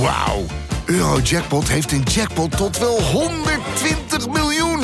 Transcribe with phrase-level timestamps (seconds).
[0.00, 0.44] Wauw.
[0.86, 4.80] Eurojackpot heeft een jackpot tot wel 120 miljoen.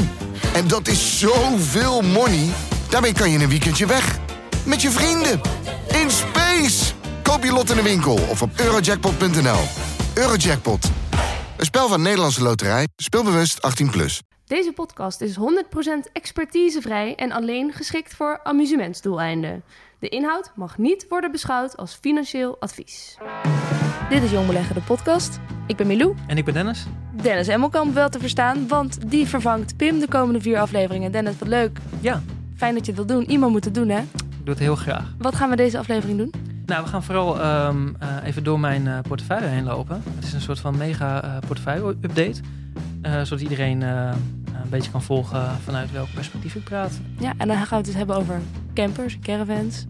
[0.55, 2.49] En dat is zoveel money.
[2.91, 4.19] Daarmee kan je een weekendje weg.
[4.67, 5.41] Met je vrienden.
[6.03, 6.93] In space.
[7.23, 9.61] Koop je lot in de winkel of op eurojackpot.nl.
[10.15, 10.91] Eurojackpot.
[11.57, 12.89] Een spel van Nederlandse Loterij.
[12.97, 13.91] Speelbewust 18+.
[13.91, 14.21] Plus.
[14.47, 15.41] Deze podcast is 100%
[16.13, 19.63] expertisevrij en alleen geschikt voor amusementsdoeleinden.
[20.05, 23.19] De inhoud mag niet worden beschouwd als financieel advies.
[24.09, 25.41] Dit is Jong Beleggen, de podcast.
[25.67, 26.15] Ik ben Milou.
[26.27, 26.87] En ik ben Dennis.
[27.23, 31.13] Dennis Emmelkamp wel te verstaan, want die vervangt Pim de komende vier afleveringen.
[31.13, 31.79] Dennis, wat leuk.
[32.01, 32.23] Ja,
[32.57, 33.31] Fijn dat je het wil doen.
[33.31, 33.99] Iemand moet het doen, hè?
[34.01, 34.07] ik
[34.45, 35.15] doe het heel graag.
[35.19, 36.33] Wat gaan we deze aflevering doen?
[36.67, 40.03] Nou, we gaan vooral ehm, eh, even door mijn eh, portefeuille heen lopen.
[40.15, 42.41] Het is een soort van mega eh, portefeuille-update.
[43.05, 44.11] Eh, zodat iedereen eh,
[44.63, 47.01] een beetje kan volgen vanuit welk perspectief ik praat.
[47.19, 48.41] Ja, en dan gaan we het dus hebben over
[48.75, 49.87] campers, caravans.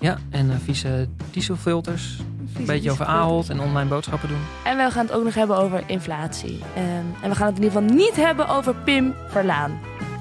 [0.00, 2.18] Ja, en eh, vieze dieselfilters.
[2.56, 4.38] Een beetje over Ahold en online boodschappen doen.
[4.64, 6.60] En we gaan het ook nog hebben over inflatie.
[6.74, 6.86] Ehm,
[7.22, 9.78] en we gaan het in ieder geval niet hebben over Pim Verlaan.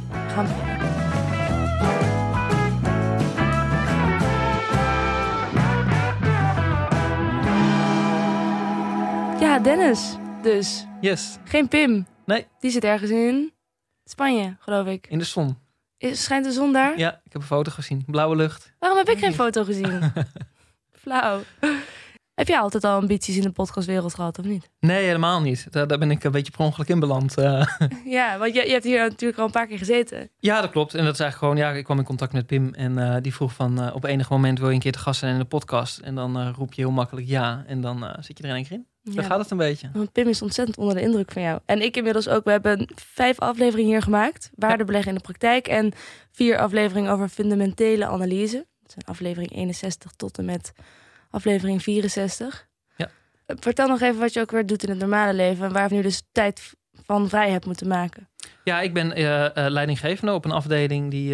[0.10, 0.82] We gaan beginnen.
[9.40, 10.18] Ja, Dennis.
[10.42, 10.86] Dus.
[11.02, 11.38] Yes.
[11.44, 12.06] Geen Pim.
[12.26, 12.48] Nee.
[12.60, 13.54] Die zit ergens in
[14.06, 15.08] Spanje, geloof ik.
[15.10, 15.58] In de zon.
[15.98, 16.98] Is, schijnt de zon daar?
[16.98, 18.04] Ja, ik heb een foto gezien.
[18.06, 18.74] Blauwe lucht.
[18.80, 20.12] Waarom heb ik geen foto gezien?
[21.02, 21.42] Flauw.
[22.34, 24.70] Heb jij altijd al ambities in de podcastwereld gehad, of niet?
[24.80, 25.68] Nee, helemaal niet.
[25.72, 27.38] Daar, daar ben ik een beetje per ongeluk in beland.
[27.38, 27.66] eh.
[28.06, 30.30] Ja, want je, je hebt hier natuurlijk al een paar keer gezeten.
[30.40, 30.94] Ja, dat klopt.
[30.94, 33.34] En dat is eigenlijk gewoon, ja, ik kwam in contact met Pim en eh, die
[33.34, 35.46] vroeg van eh, op enig moment wil je een keer te gast zijn in de
[35.46, 36.00] podcast.
[36.00, 38.78] En dan roep je heel makkelijk ja en dan zit je er in één keer
[38.78, 38.88] in.
[39.04, 39.30] Daar Ja.
[39.30, 39.90] gaat het een beetje.
[39.94, 41.60] Want Pim is ontzettend onder de indruk van jou.
[41.66, 42.44] En ik inmiddels ook.
[42.44, 44.50] We hebben vijf afleveringen hier gemaakt.
[44.56, 45.68] Waardebeleggen in de praktijk.
[45.68, 45.92] En
[46.32, 48.66] vier afleveringen over fundamentele analyse.
[48.82, 50.74] Dat zijn aflevering 61 tot en met
[51.30, 52.68] aflevering 64.
[52.96, 53.10] Ja.
[53.46, 55.66] Eh, Vertel nog even wat je ook weer doet in het normale leven.
[55.66, 56.74] En waar je nu dus tijd
[57.06, 58.30] van vrij hebt moeten maken.
[58.64, 61.30] Ja, ik ben eh, eh, leidinggevende op een afdeling die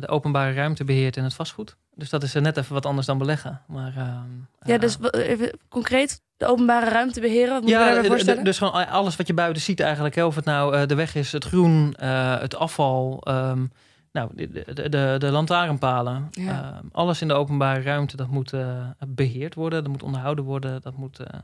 [0.00, 1.76] de openbare ruimte beheert en het vastgoed.
[2.00, 3.60] Dus dat is eh, net even wat anders dan beleggen.
[3.66, 4.28] Maar, ehm,
[4.62, 7.52] Ja, eh, dus wa- even concreet de openbare ruimte beheren.
[7.52, 8.44] Wat moet je Ja, d- d- voorstellen?
[8.44, 10.14] dus gewoon alles wat je buiten ziet eigenlijk.
[10.14, 10.24] hè.
[10.24, 13.66] Of het nou eh, de weg is, het groen, eh, het afval, ehm,
[14.12, 16.28] nou, de, de, de, lantaarnpalen.
[16.30, 16.72] Ja.
[16.74, 19.82] Ehm, alles in de openbare ruimte, dat moet eh, beheerd worden.
[19.82, 20.80] Dat moet onderhouden worden.
[20.82, 21.38] Dat moet eh,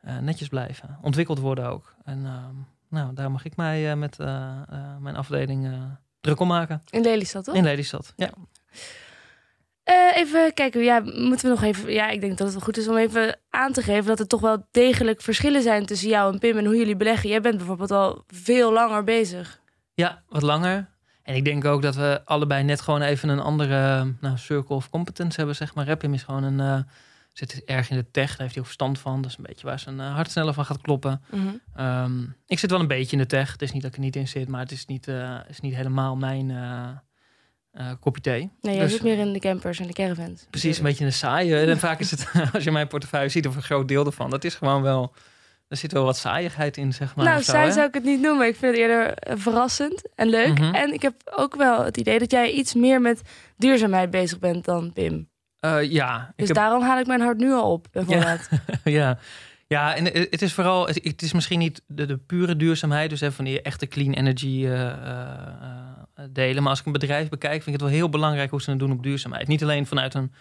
[0.00, 0.98] eh, netjes blijven.
[1.02, 1.94] Ontwikkeld worden ook.
[2.04, 2.26] En
[2.88, 4.26] nou, daar mag ik mij eh, met eh,
[4.70, 5.72] eh, mijn afdeling eh,
[6.20, 6.82] druk om maken.
[6.90, 7.54] In Lelystad, toch?
[7.54, 8.30] In Lelystad, ja.
[9.82, 11.92] Eh, even kijken, ja, moeten we nog even.
[11.92, 14.26] Ja, ik denk dat het wel goed is om even aan te geven dat er
[14.26, 17.28] toch wel degelijk verschillen zijn tussen jou en Pim en hoe jullie beleggen.
[17.28, 19.60] Jij bent bijvoorbeeld al veel langer bezig.
[19.94, 20.88] Ja, wat langer.
[21.22, 24.90] En ik denk ook dat we allebei net gewoon even een andere nou, circle of
[24.90, 25.96] competence hebben, zeg maar.
[25.96, 26.60] Pim is gewoon een...
[26.60, 26.92] eh,
[27.32, 29.22] zit erg in de tech, daar heeft hij ook verstand van.
[29.22, 31.22] Dat is een beetje waar zijn eh, hart sneller van gaat kloppen.
[31.74, 33.52] Ehm, ik zit wel een beetje in de tech.
[33.52, 35.08] Het is niet dat ik er niet in zit, maar het is niet,
[35.48, 36.50] is niet helemaal mijn
[37.72, 38.50] eh, kopje thee.
[38.60, 40.46] Nee, jij Dus- zit meer in de campers en de caravans.
[40.50, 41.56] Precies, een beetje een saaie.
[41.60, 44.44] En vaak is het, als je mijn portefeuille ziet, of een groot deel ervan, dat
[44.44, 45.12] is gewoon wel...
[45.68, 47.24] Er zit wel wat saaiigheid in, zeg maar.
[47.24, 47.72] nou, zo, saai hè?
[47.72, 48.46] zou ik het niet noemen.
[48.46, 50.58] Ik vind het eerder eh, verrassend en leuk.
[50.58, 50.74] Mhm.
[50.74, 53.22] En ik heb ook wel het idee dat jij iets meer met
[53.56, 55.28] duurzaamheid bezig bent dan Pim.
[55.60, 58.48] Eh, ja, Dus heb- daarom haal ik mijn hart nu al op, bijvoorbeeld.
[58.84, 59.18] ja.
[59.66, 63.34] Ja, en het is vooral, het is misschien niet de, de pure duurzaamheid, dus even
[63.34, 64.66] van die echte clean energy
[66.30, 66.62] delen.
[66.62, 68.78] Maar als ik een bedrijf bekijk, vind ik het wel heel belangrijk hoe ze het
[68.78, 69.48] doen op duurzaamheid.
[69.48, 70.32] Niet alleen vanuit een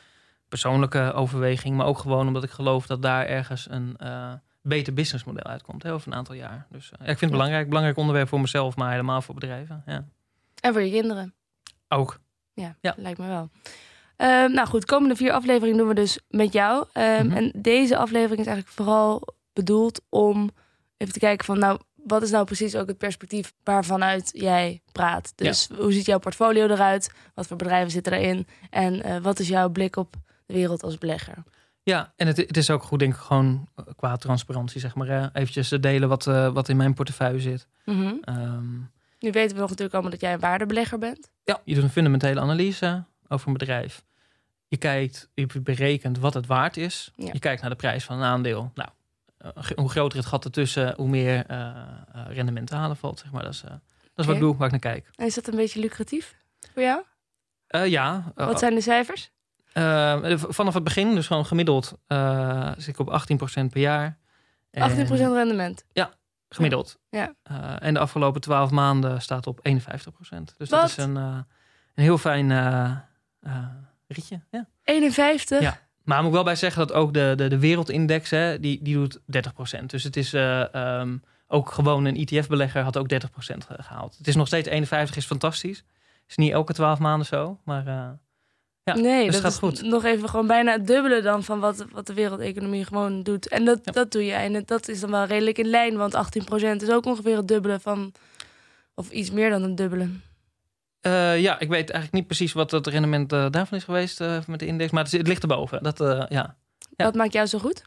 [0.47, 4.31] persoonlijke overweging, maar ook gewoon omdat ik geloof dat daar ergens een eh,
[4.61, 6.67] beter businessmodel uitkomt hè, over een aantal jaar.
[6.71, 9.83] Dus eh, ja, ik vind het belangrijk, belangrijk onderwerp voor mezelf, maar helemaal voor bedrijven.
[9.85, 10.05] Ja.
[10.61, 11.33] En voor je kinderen.
[11.87, 12.19] Ook.
[12.53, 12.93] Ja, Ja.
[12.97, 13.49] lijkt me wel.
[14.15, 16.85] Ehm, nou goed, komende vier afleveringen doen we dus met jou.
[16.93, 17.35] Ehm, Mhm.
[17.37, 20.49] En deze aflevering is eigenlijk vooral bedoeld om
[20.97, 21.59] even te kijken van...
[21.59, 25.33] nou, wat is nou precies ook het perspectief waarvanuit jij praat?
[25.35, 27.11] Dus hoe ziet jouw portfolio eruit?
[27.33, 28.47] Wat voor bedrijven zitten erin?
[28.69, 30.15] En eh, wat is jouw blik op
[30.45, 31.43] de wereld als belegger?
[31.83, 35.07] Ja, en het, het is ook goed, denk ik, gewoon eh, qua transparantie, zeg maar.
[35.07, 35.27] Hè.
[35.33, 37.67] Eventjes te delen wat, eh, wat in mijn portefeuille zit.
[37.85, 38.13] Mhm.
[38.21, 38.77] Ehm,
[39.19, 41.31] Nu weten we nog natuurlijk allemaal dat jij een waardebelegger bent.
[41.43, 44.03] Ja, je doet een fundamentele analyse over een bedrijf.
[44.67, 47.11] Je kijkt, je berekent wat het waard is.
[47.15, 47.29] Ja.
[47.33, 48.71] Je kijkt naar de prijs van een aandeel.
[48.73, 48.89] Nou,
[49.75, 51.75] hoe groter het gat ertussen, hoe meer eh, eh,
[52.27, 53.19] rendement te halen valt.
[53.19, 53.43] Zeg maar.
[53.43, 53.79] Dat is, eh, dat
[54.15, 55.09] is wat ik doe, waar ik naar kijk.
[55.15, 56.35] En is dat een beetje lucratief
[56.73, 57.01] voor jou?
[57.67, 59.31] Eh, ja, eh, Wat zijn de cijfers?
[59.73, 64.17] eh, vanaf het begin, dus gewoon gemiddeld, eh zit ik op 18% per jaar.
[64.71, 65.85] En- 18% rendement.
[66.51, 66.99] Gemiddeld.
[67.09, 67.33] Ja.
[67.43, 70.53] Eh, en de afgelopen 12 maanden staat op 51%.
[70.57, 70.79] Dus Wat?
[70.81, 71.23] dat is een, eh,
[71.93, 72.91] een heel fijn eh,
[73.39, 73.65] eh,
[74.07, 74.41] ritje.
[74.51, 74.67] Ja.
[74.83, 75.61] 51?
[75.61, 75.77] Ja.
[76.09, 78.93] Maar moet ik wel bij zeggen dat ook de, de, de wereldindex, hè, die, die
[78.93, 79.19] doet
[79.81, 79.85] 30%.
[79.85, 81.17] Dus het is eh, ehm,
[81.47, 83.17] ook gewoon een ETF-belegger had ook 30%
[83.79, 84.17] gehaald.
[84.17, 85.83] Het is nog steeds 51, is fantastisch.
[86.27, 88.09] Is niet elke 12 maanden zo, maar uh,
[88.83, 89.81] ja, nee, dus dat gaat is goed.
[89.81, 93.47] nog even gewoon bijna het dubbele dan van wat, wat de wereldeconomie gewoon doet.
[93.47, 93.91] En dat, Ja.
[93.91, 94.33] dat doe je.
[94.33, 97.79] En dat is dan wel redelijk in lijn, want 18% is ook ongeveer het dubbele
[97.79, 98.11] van,
[98.93, 100.09] of iets meer dan het dubbele.
[101.01, 104.37] Eh, ja, ik weet eigenlijk niet precies wat het rendement eh, daarvan is geweest eh,
[104.47, 105.83] met de index, maar het, het ligt erboven.
[105.83, 105.97] Dat,
[106.29, 106.57] ja.
[106.95, 107.05] Ja.
[107.05, 107.83] Wat maakt jou zo goed?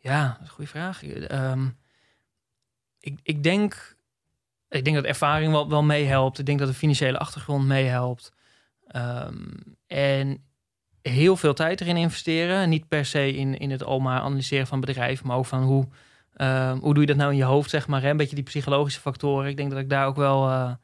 [0.00, 1.04] Ja, dat is een goede vraag.
[1.04, 1.66] Ehm,
[3.00, 3.96] ik, ik, denk,
[4.68, 6.38] ik denk dat ervaring wel, wel meehelpt.
[6.38, 8.32] Ik denk dat de financiële achtergrond meehelpt.
[8.86, 9.50] Ehm,
[9.86, 10.44] en
[11.02, 12.68] heel veel tijd erin investeren.
[12.68, 15.88] Niet per se in, in het al maar analyseren van bedrijven, maar ook van hoe,
[16.32, 18.02] ehm, hoe doe je dat nou in je hoofd, zeg maar.
[18.02, 18.10] Hè?
[18.10, 19.50] Een beetje die psychologische factoren.
[19.50, 20.76] Ik denk dat ik daar ook wel,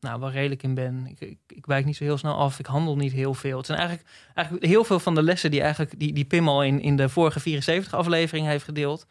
[0.00, 1.06] nou, wel redelijk in ben.
[1.06, 2.58] Ik, ik, ik wijk niet zo heel snel af.
[2.58, 3.56] Ik handel niet heel veel.
[3.56, 6.62] Het zijn eigenlijk, eigenlijk heel veel van de lessen die, eigenlijk, die, die Pim al
[6.64, 9.06] in, in de vorige 74 aflevering heeft gedeeld.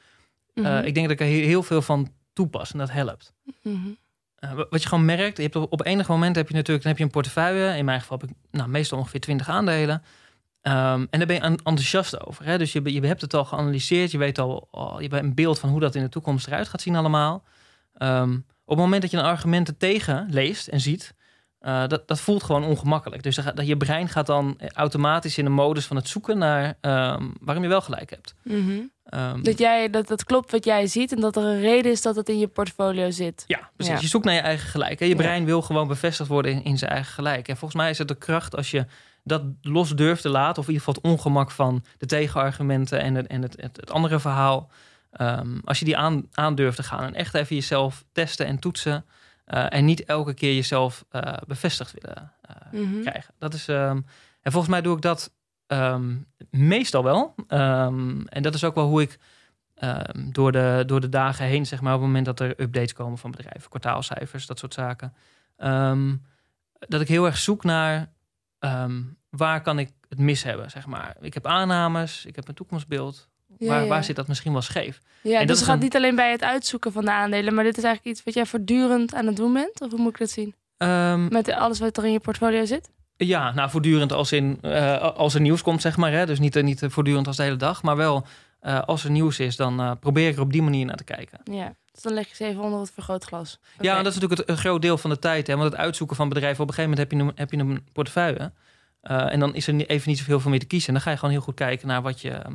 [0.53, 0.83] Eh, Mhm.
[0.85, 3.33] ik denk dat ik er heel, heel veel van toepas en dat helpt.
[3.63, 3.77] Mhm.
[4.35, 6.81] Eh, wa- wat je gewoon merkt, je hebt op, op enig moment heb je natuurlijk
[6.83, 7.77] dan heb je een portefeuille.
[7.77, 10.03] In mijn geval heb ik nou, meestal ongeveer 20 aandelen.
[10.61, 12.45] Ehm, en daar ben je en- enthousiast over.
[12.45, 12.57] Hè?
[12.57, 14.11] Dus je, je hebt het al geanalyseerd.
[14.11, 14.67] Je weet al,
[14.99, 17.43] je hebt een beeld van hoe dat in de toekomst eruit gaat zien allemaal.
[17.93, 21.13] Op het moment dat je een argumenten tegen leest en ziet,
[21.59, 23.23] eh, dat, dat voelt gewoon ongemakkelijk.
[23.23, 27.23] Dus dat je brein gaat dan automatisch in de modus van het zoeken naar ehm,
[27.41, 28.35] waarom je wel gelijk hebt.
[28.43, 28.71] Mhm.
[29.05, 32.01] Ehm, Dat, jij, dat dat klopt wat jij ziet en dat er een reden is
[32.01, 33.43] dat het in je portfolio zit.
[33.47, 33.93] Ja, precies.
[33.93, 33.99] Ja.
[34.01, 34.99] Je zoekt naar je eigen gelijk.
[34.99, 35.05] Hè?
[35.05, 35.17] Je Ja.
[35.17, 37.47] brein wil gewoon bevestigd worden in, in zijn eigen gelijk.
[37.47, 38.85] En volgens mij is het de kracht als je
[39.23, 40.61] dat los durft te laten...
[40.61, 43.01] of in ieder geval het ongemak van de tegenargumenten...
[43.01, 44.69] en het, en het, het, het andere verhaal...
[45.15, 48.59] Ehm, als je die aan, aan durft te gaan en echt even jezelf testen en
[48.59, 49.05] toetsen...
[49.45, 53.01] eh, en niet elke keer jezelf eh, bevestigd willen eh, Mhm.
[53.01, 53.33] krijgen.
[53.39, 54.01] Dat is, ehm,
[54.41, 55.33] en volgens mij doe ik dat
[55.67, 56.15] ehm,
[56.49, 57.35] meestal wel.
[57.47, 59.19] En dat is ook wel hoe ik
[60.31, 63.17] door, de, door de dagen heen, zeg maar, op het moment dat er updates komen
[63.17, 65.13] van bedrijven, kwartaalcijfers, dat soort zaken.
[66.79, 68.11] dat ik heel erg zoek naar
[69.29, 71.15] waar kan ik het mis hebben, zeg maar.
[71.19, 73.29] Ik heb aannames, ik heb een toekomstbeeld.
[73.57, 73.87] Ja, waar, ja.
[73.87, 74.99] waar zit dat misschien wel scheef?
[75.21, 77.53] Ja, En dat dus het gaat een- niet alleen bij het uitzoeken van de aandelen,
[77.53, 79.81] maar dit is eigenlijk iets wat jij voortdurend aan het doen bent?
[79.81, 80.55] Of hoe moet ik dat zien?
[80.77, 82.89] Ehm, Met alles wat er in je portfolio zit?
[83.17, 86.11] Ja, nou voortdurend als, in, eh, als er nieuws komt, zeg maar.
[86.11, 86.25] Hè?
[86.25, 87.83] Dus niet, niet voortdurend als de hele dag.
[87.83, 88.25] Maar wel
[88.59, 91.03] eh, als er nieuws is, dan eh, probeer ik er op die manier naar te
[91.03, 91.39] kijken.
[91.51, 91.73] Ja.
[91.91, 93.59] Dus dan leg je ze even onder het vergrootglas.
[93.75, 93.83] Oké.
[93.83, 95.47] Ja, en dat is natuurlijk het, een groot deel van de tijd.
[95.47, 95.55] Hè?
[95.57, 97.87] Want het uitzoeken van bedrijven, op een gegeven moment heb je een, heb je een
[97.93, 98.51] portefeuille.
[99.01, 100.87] En dan is er even niet zoveel voor meer te kiezen.
[100.87, 102.53] En dan ga je gewoon heel goed kijken naar wat je, ehm,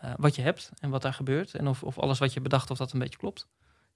[0.00, 1.54] eh, wat je hebt en wat daar gebeurt.
[1.54, 3.46] En of, of alles wat je bedacht, of dat een beetje klopt.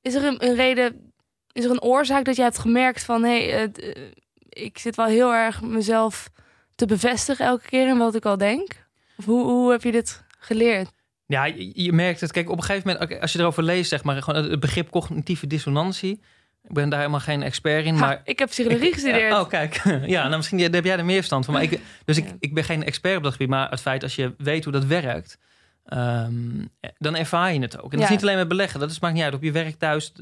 [0.02, 1.12] Is er een, een reden,
[1.52, 3.22] is er een oorzaak dat je hebt gemerkt van...
[3.25, 4.06] hé, hey, eh,
[4.49, 6.31] ik zit wel heel erg mezelf
[6.75, 8.87] te bevestigen elke keer in wat ik al denk?
[9.16, 10.90] Of hoe, hoe heb je dit geleerd?
[11.26, 12.32] Ja, je, je merkt het.
[12.32, 15.46] Kijk, op een gegeven moment, als je erover leest, zeg maar, gewoon het begrip cognitieve
[15.46, 16.20] dissonantie.
[16.62, 19.31] Ik ben daar helemaal geen expert in, Ha, maar ik heb psychologie Ik- gestudeerd.
[19.32, 19.82] Ja, oh, kijk.
[20.06, 21.55] Ja, nou, misschien heb jij er meer verstand van.
[21.55, 23.48] Maar ik, dus ik, ik ben geen expert op dat gebied.
[23.48, 25.38] Maar het feit als je weet hoe dat werkt,
[25.84, 26.64] ehm,
[26.99, 27.84] dan ervaar je het ook.
[27.84, 28.05] En dat Ja.
[28.05, 28.81] is niet alleen met beleggen.
[28.81, 29.34] Dat is, maakt niet uit.
[29.34, 30.12] Op je werk thuis,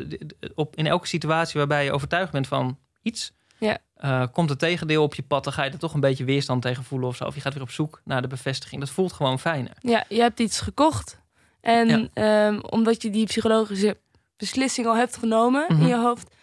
[0.54, 3.32] op, in elke situatie waarbij je overtuigd bent van iets...
[3.58, 3.78] Ja.
[3.94, 6.62] eh, komt het tegendeel op je pad, dan ga je er toch een beetje weerstand
[6.62, 7.24] tegen voelen of zo.
[7.24, 8.80] Of je gaat weer op zoek naar de bevestiging.
[8.80, 9.72] Dat voelt gewoon fijner.
[9.80, 11.20] Ja, je hebt iets gekocht.
[11.60, 12.08] En Ja.
[12.48, 13.96] ehm, omdat je die psychologische
[14.36, 15.80] beslissing al hebt genomen Mhm.
[15.82, 16.34] in je hoofd,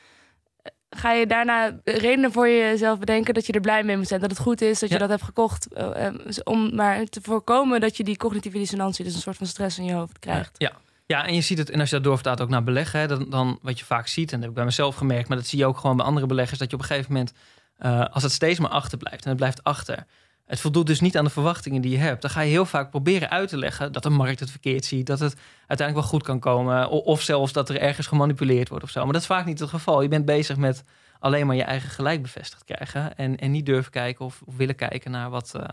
[0.97, 4.21] ga je daarna redenen voor jezelf bedenken dat je er blij mee moet zijn.
[4.21, 5.73] Dat het goed is dat je dat hebt gekocht.
[5.73, 6.13] eh, eh,
[6.43, 9.85] om maar te voorkomen dat je die cognitieve dissonantie, dus een soort van stress in
[9.85, 10.55] je hoofd krijgt.
[10.57, 10.71] Ja.
[11.05, 13.29] Ja, en je ziet het, en als je dat doorvertaalt ook naar beleggen, hè, dan,
[13.29, 15.59] dan wat je vaak ziet, en dat heb ik bij mezelf gemerkt, maar dat zie
[15.59, 17.33] je ook gewoon bij andere beleggers, dat je op een gegeven moment,
[17.77, 20.05] eh, als het steeds maar achterblijft en het blijft achter,
[20.47, 22.89] het voldoet dus niet aan de verwachtingen die je hebt, dan ga je heel vaak
[22.89, 25.35] proberen uit te leggen dat de markt het verkeerd ziet, dat het
[25.67, 29.03] uiteindelijk wel goed kan komen, of zelfs dat er ergens gemanipuleerd wordt of zo.
[29.03, 30.01] Maar dat is vaak niet het geval.
[30.01, 30.83] Je bent bezig met
[31.19, 34.75] alleen maar je eigen gelijk bevestigd krijgen en, en niet durven kijken of, of willen
[34.75, 35.63] kijken naar wat, eh,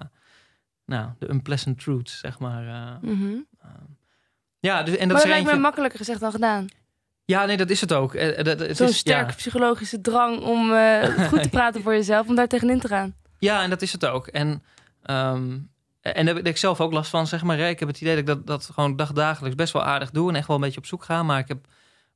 [0.87, 2.67] nou, de unpleasant truths, zeg maar.
[2.67, 3.11] eh.
[3.11, 3.35] Mhm.
[4.59, 6.67] ja, dus, en dat maar is dat lijkt eentje- me makkelijker gezegd dan gedaan.
[7.25, 8.15] Ja, nee, dat is het ook.
[8.15, 9.37] Eh, Zo'n sterke ja.
[9.37, 10.59] psychologische drang om
[11.29, 13.15] goed te praten voor jezelf, om daar tegenin te gaan.
[13.45, 14.27] Ja, en dat is het ook.
[14.27, 14.63] En,
[15.03, 15.59] ehm,
[16.01, 17.59] en daar heb ik zelf ook last van, zeg maar.
[17.59, 20.29] Ik heb het idee dat ik dat, dat gewoon dagdagelijks best wel aardig doe...
[20.29, 21.23] en echt wel een beetje op zoek ga.
[21.23, 21.67] Maar ik heb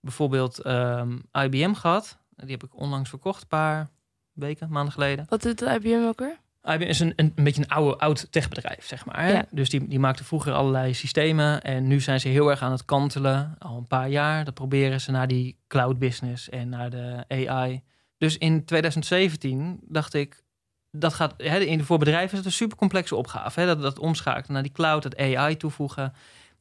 [0.01, 2.19] bijvoorbeeld ehm, IBM gehad.
[2.37, 3.89] Die heb ik onlangs verkocht, een paar
[4.33, 5.27] weken, maanden geleden.
[5.29, 6.39] Wat doet de IBM ook weer?
[6.63, 9.21] IBM is een, een, een beetje een oude, oud techbedrijf, zeg maar.
[9.21, 9.33] Hè?
[9.33, 9.45] Ja.
[9.51, 11.63] Dus die, die maakte vroeger allerlei systemen.
[11.63, 13.57] En nu zijn ze heel erg aan het kantelen.
[13.59, 14.45] Al een paar jaar.
[14.45, 17.83] Dat proberen ze naar die cloud business en naar de AI.
[18.19, 20.47] Dus in 2017 dacht ik...
[20.91, 23.61] dat gaat, hè, in, voor bedrijven is het een super complexe opgave.
[23.61, 26.13] Hè, dat, dat omschakelen naar die cloud, dat AI toevoegen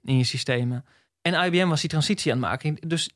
[0.03, 0.85] in je systemen.
[1.21, 2.77] En IBM was die transitie aan het maken.
[2.87, 3.09] Dus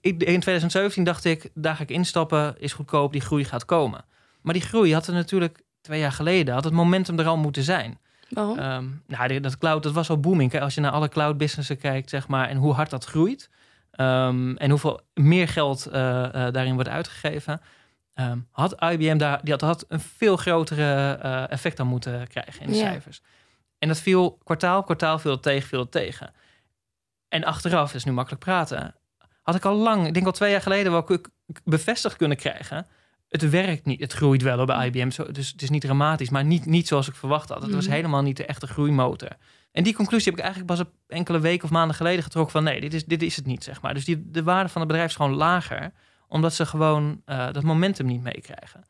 [0.00, 4.04] in 2017 dacht ik, daar ga ik instappen, is goedkoop, die groei gaat komen.
[4.42, 7.62] Maar die groei had er natuurlijk twee jaar geleden, had het momentum er al moeten
[7.62, 7.98] zijn.
[8.28, 8.58] Waarom?
[8.58, 10.60] Ehm, nou, dat cloud, dat was al booming.
[10.60, 13.50] Als je naar alle cloud businessen kijkt, zeg maar, en hoe hard dat groeit.
[13.90, 17.60] Ehm, en hoeveel meer geld uh, uh, daarin wordt uitgegeven.
[18.14, 22.60] Um, had IBM daar, die had, had een veel grotere uh, effect aan moeten krijgen
[22.60, 23.22] in de cijfers.
[23.78, 26.32] En dat viel kwartaal kwartaal veel tegen, veel tegen.
[27.28, 28.94] En achteraf, is nu makkelijk praten,
[29.42, 31.18] had ik al lang, ik denk al twee jaar geleden, wel
[31.64, 32.86] bevestigd kunnen krijgen.
[33.28, 34.00] Het werkt niet.
[34.00, 37.14] Het groeit wel bij IBM, dus het is niet dramatisch, maar niet, niet zoals ik
[37.14, 37.62] verwacht had.
[37.62, 37.94] Het was Mhm.
[37.94, 39.30] helemaal niet de echte groeimotor.
[39.72, 42.64] En die conclusie heb ik eigenlijk pas op enkele weken of maanden geleden getrokken van
[42.64, 43.94] nee, dit is, dit is het niet, zeg maar.
[43.94, 45.92] Dus die, de waarde van het bedrijf is gewoon lager,
[46.32, 48.84] omdat ze gewoon uh, dat momentum niet meekrijgen.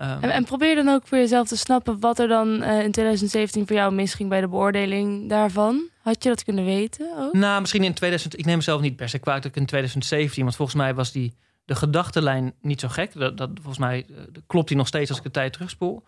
[0.00, 2.92] Um, En, en, probeer dan ook voor jezelf te snappen wat er dan uh, in
[2.92, 5.88] 2017 voor jou misging bij de beoordeling daarvan.
[6.00, 7.32] Had je dat kunnen weten ook?
[7.32, 8.38] Nou, misschien in 2000.
[8.38, 11.12] Ik neem mezelf niet per se kwaad dat ik in 2017, want volgens mij was
[11.12, 11.34] die
[11.64, 13.12] de gedachtenlijn niet zo gek.
[13.14, 16.04] Dat, dat volgens mij uh, klopt die nog steeds als ik de tijd terugspoel.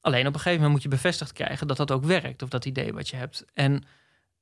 [0.00, 2.64] Alleen op een gegeven moment moet je bevestigd krijgen dat dat ook werkt, of dat
[2.64, 3.44] idee wat je hebt.
[3.54, 3.84] En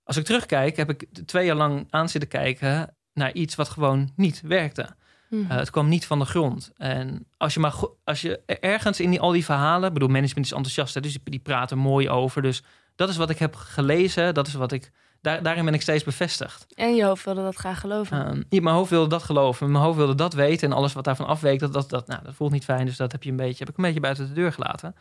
[0.05, 4.13] als ik terugkijk, heb ik twee jaar lang aan zitten kijken naar iets wat gewoon
[4.17, 4.97] niet werkte.
[5.29, 5.43] Mhm.
[5.43, 6.73] Uh, het kwam niet van de grond.
[6.77, 10.53] En als je maar als je ergens in die, al die verhalen, bedoel, management is
[10.53, 12.43] enthousiast, hè, dus die, die praten mooi over.
[12.43, 12.63] Dus
[12.95, 14.93] dat is wat ik heb gelezen, dat is wat ik.
[15.21, 16.67] Daar, daarin ben ik steeds bevestigd.
[16.75, 18.37] En je hoofd wilde dat graag geloven.
[18.37, 21.05] Uh, ja, mijn hoofd wilde dat geloven, mijn hoofd wilde dat weten en alles wat
[21.05, 22.87] daarvan afweek, dat, dat, dat, nou, dat voelt niet fijn.
[22.87, 24.95] Dus dat heb je een beetje, heb ik een beetje buiten de deur gelaten.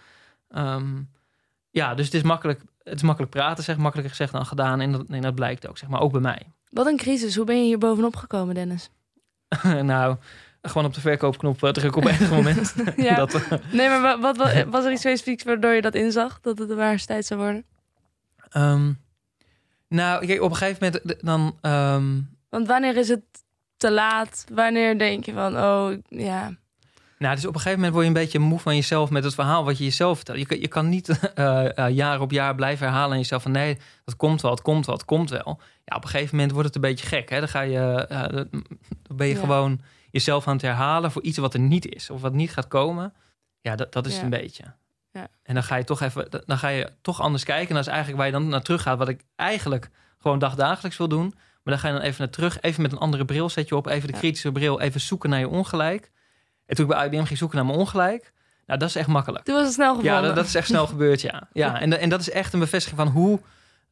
[0.56, 1.10] Um,
[1.70, 4.82] ja, dus het is makkelijk, het is makkelijk praten, zeg, makkelijker gezegd dan gedaan.
[4.82, 6.42] En dat, en dat blijkt ook, zeg maar, ook bij mij.
[6.70, 7.36] Wat een crisis.
[7.36, 8.90] Hoe ben je hier bovenop gekomen, Dennis?
[9.84, 10.18] nou,
[10.62, 12.76] gewoon op de verkoopknop drukken op enig moment.
[12.96, 13.16] ja.
[13.16, 13.52] dat, uh...
[13.72, 16.40] Nee, maar wat, wat, was er iets specifieks waardoor je dat inzag?
[16.42, 17.66] Dat het de waarste tijd zou worden?
[18.58, 19.02] Um,
[19.88, 21.72] nou, kijk, op een gegeven moment dan...
[21.72, 22.30] Um...
[22.50, 23.24] Want wanneer is het
[23.78, 24.46] te laat?
[24.54, 26.54] Wanneer denk je van, oh, ja...
[27.18, 29.34] Nou, dus op een gegeven moment word je een beetje moe van jezelf met het
[29.34, 30.38] verhaal wat je jezelf vertelt.
[30.38, 33.52] Je kan, je kan niet uh, uh, jaar op jaar blijven herhalen aan jezelf van
[33.52, 35.60] nee, dat komt wel, het komt wel, het komt wel.
[35.86, 37.30] Ja, op een gegeven moment wordt het een beetje gek.
[37.30, 37.40] Hè?
[37.40, 38.24] Dan, ga je, uh,
[39.02, 39.40] dan ben je Ja.
[39.40, 39.82] gewoon
[40.12, 43.14] jezelf aan het herhalen voor iets wat er niet is of wat niet gaat komen.
[43.62, 44.24] Ja, dat, dat is Ja.
[44.24, 44.64] een beetje.
[45.12, 45.28] Ja.
[45.44, 47.70] En dan ga je toch even, dan ga je toch anders kijken.
[47.70, 48.98] En dat is eigenlijk waar je dan naar terug gaat.
[48.98, 51.34] Wat ik eigenlijk gewoon dagdagelijks wil doen.
[51.64, 53.76] Maar dan ga je dan even naar terug, even met een andere bril zet je
[53.76, 56.12] op, even de kritische bril, even zoeken naar je ongelijk.
[56.66, 58.34] En toen ik bij IBM ging zoeken naar mijn ongelijk,
[58.66, 59.46] nou, dat is echt makkelijk.
[59.46, 60.14] Toen was het snel gevonden.
[60.14, 61.48] Ja, dat, dat is echt snel gebeurd, ja.
[61.54, 63.40] ja en, en dat is echt een bevestiging van hoe,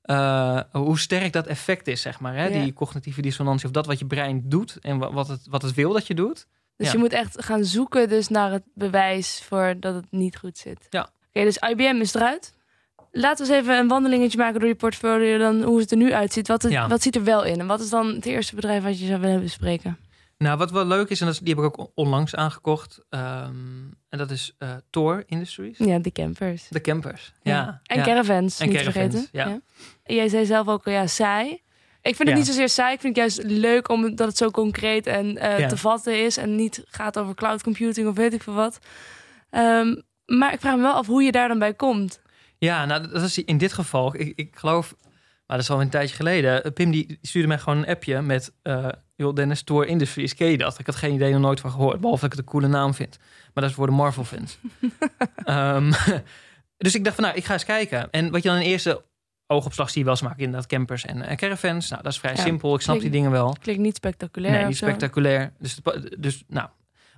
[0.05, 2.35] uh, hoe sterk dat effect is, zeg maar.
[2.35, 2.45] Hè?
[2.47, 2.63] Ja.
[2.63, 5.73] Die cognitieve dissonantie, of dat wat je brein doet en wa- wat het, wat het
[5.73, 6.47] wil dat je doet.
[6.77, 6.93] Dus Ja.
[6.93, 10.87] je moet echt gaan zoeken dus naar het bewijs voor dat het niet goed zit.
[10.89, 11.09] Ja.
[11.33, 12.53] Oké, dus IBM is eruit.
[13.11, 15.37] Laten we eens even een wandelingetje maken door je portfolio.
[15.37, 16.47] Dan hoe het er nu uitziet.
[16.47, 16.87] Wat, het, Ja.
[16.87, 17.59] wat ziet er wel in?
[17.59, 19.97] En wat is dan het eerste bedrijf wat je zou willen bespreken?
[20.43, 23.51] Nou, wat wel leuk is, en dat is, die heb ik ook onlangs aangekocht, ehm,
[24.09, 25.77] en dat is eh Tor Industries.
[25.77, 26.67] Ja, de campers.
[26.69, 27.33] De campers.
[27.41, 27.81] Ja.
[27.83, 28.03] En ja.
[28.03, 29.27] caravans, En niet caravans, vergeten.
[29.31, 29.59] ja.
[30.15, 31.61] Jij zei zelf ook ja, saai.
[32.01, 32.93] Ik vind het niet zozeer saai.
[32.93, 36.37] Ik vind het juist leuk omdat het zo concreet en eh, te vatten is.
[36.37, 38.79] En niet gaat over cloud computing of weet ik veel wat.
[39.49, 39.95] Ehm,
[40.25, 42.21] maar ik vraag me wel af hoe je daar dan bij komt.
[42.57, 44.95] Ja, nou, dat is in dit geval, ik, ik geloof,
[45.47, 46.63] maar dat is al een tijdje geleden.
[46.63, 48.53] eh, Pim die stuurde mij gewoon een appje met,
[49.15, 50.79] joh, Dennis Tor Industries, ken je dat?
[50.79, 52.93] Ik had geen idee, nog nooit van gehoord, behalve dat ik het een coole naam
[52.93, 53.17] vind.
[53.53, 54.57] Maar dat is voor de Marvel fans.
[55.45, 55.91] Ehm,
[56.77, 58.09] dus ik dacht van, nou, ik ga eens kijken.
[58.11, 59.03] En wat je dan in eerste
[59.47, 61.89] oogopslag zie je wel smaak inderdaad campers en, en caravans.
[61.89, 62.75] Nou, dat is vrij Ja, simpel.
[62.75, 63.55] Ik snap die dingen wel.
[63.61, 64.53] Klinkt niet spectaculair.
[64.53, 65.53] Nee, niet spectaculair.
[65.59, 65.79] Dus,
[66.19, 66.69] dus nou.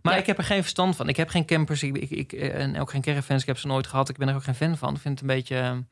[0.02, 0.20] Maar Ja.
[0.20, 1.08] ik heb er geen verstand van.
[1.10, 3.42] Ik heb geen campers ik, ik, ik, en ook geen caravans.
[3.42, 4.10] Ik heb ze nooit gehad.
[4.10, 4.94] Ik ben er ook geen fan van.
[4.96, 5.56] Ik vind het een beetje...
[5.58, 5.84] eh, Nou,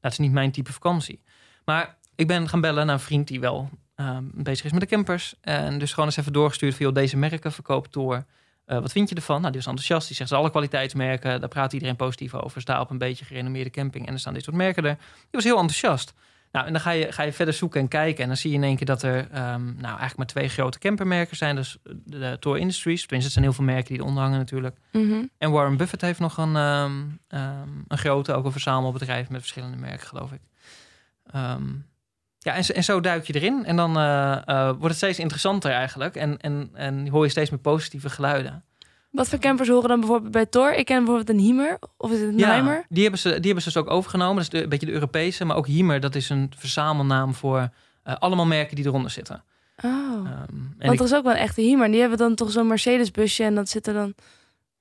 [0.00, 1.22] het is niet mijn type vakantie.
[1.64, 4.86] Maar ik ben gaan bellen naar een vriend die wel ehm, bezig is met de
[4.86, 5.34] campers.
[5.40, 6.86] En dus gewoon eens even doorgestuurd van...
[6.86, 8.24] joh, deze merken verkoopt door.
[8.64, 9.40] Eh, wat vind je ervan?
[9.40, 10.06] Nou, die was enthousiast.
[10.06, 11.40] Die zegt ze alle kwaliteitsmerken.
[11.40, 12.60] Daar praat iedereen positief over.
[12.60, 14.06] Sta op een beetje gerenommeerde camping.
[14.06, 14.96] En er staan dit soort merken er.
[14.96, 16.14] Die was heel enthousiast.
[16.52, 18.22] Nou, en dan ga je, ga je verder zoeken en kijken.
[18.22, 20.78] En dan zie je in één keer dat er ehm, nou, eigenlijk maar twee grote
[20.78, 21.56] campermerken zijn.
[21.56, 23.00] Dus de, de Tor Industries.
[23.00, 24.76] Tenminste, het zijn heel veel merken die eronder hangen natuurlijk.
[24.92, 25.22] Mhm.
[25.38, 26.92] En Warren Buffett heeft nog een, ehm,
[27.88, 30.40] een grote, ook een verzamelbedrijf met verschillende merken, geloof ik.
[31.30, 31.64] Ehm,
[32.38, 33.64] ja, en, zo- en zo duik je erin.
[33.64, 36.16] En dan eh, eh, wordt het steeds interessanter eigenlijk.
[36.16, 38.64] En, en, en hoor je steeds meer positieve geluiden.
[39.10, 40.74] Wat voor campers horen dan bijvoorbeeld bij Tor?
[40.74, 41.78] Ik ken bijvoorbeeld een Hiemer.
[41.96, 42.84] Of is het een Nijmer?
[42.88, 44.34] die hebben, ze, die hebben ze dus ook overgenomen.
[44.34, 45.44] Dat is de, een beetje de Europese.
[45.44, 47.68] Maar ook Hiemer, dat is een verzamelnaam voor
[48.02, 49.44] eh, allemaal merken die eronder zitten.
[49.84, 49.90] Oh.
[49.92, 50.48] En
[50.78, 51.90] Want ik- er is ook wel een echte Hiemer.
[51.90, 54.14] Die hebben dan toch zo'n Mercedes busje en dat zit er dan...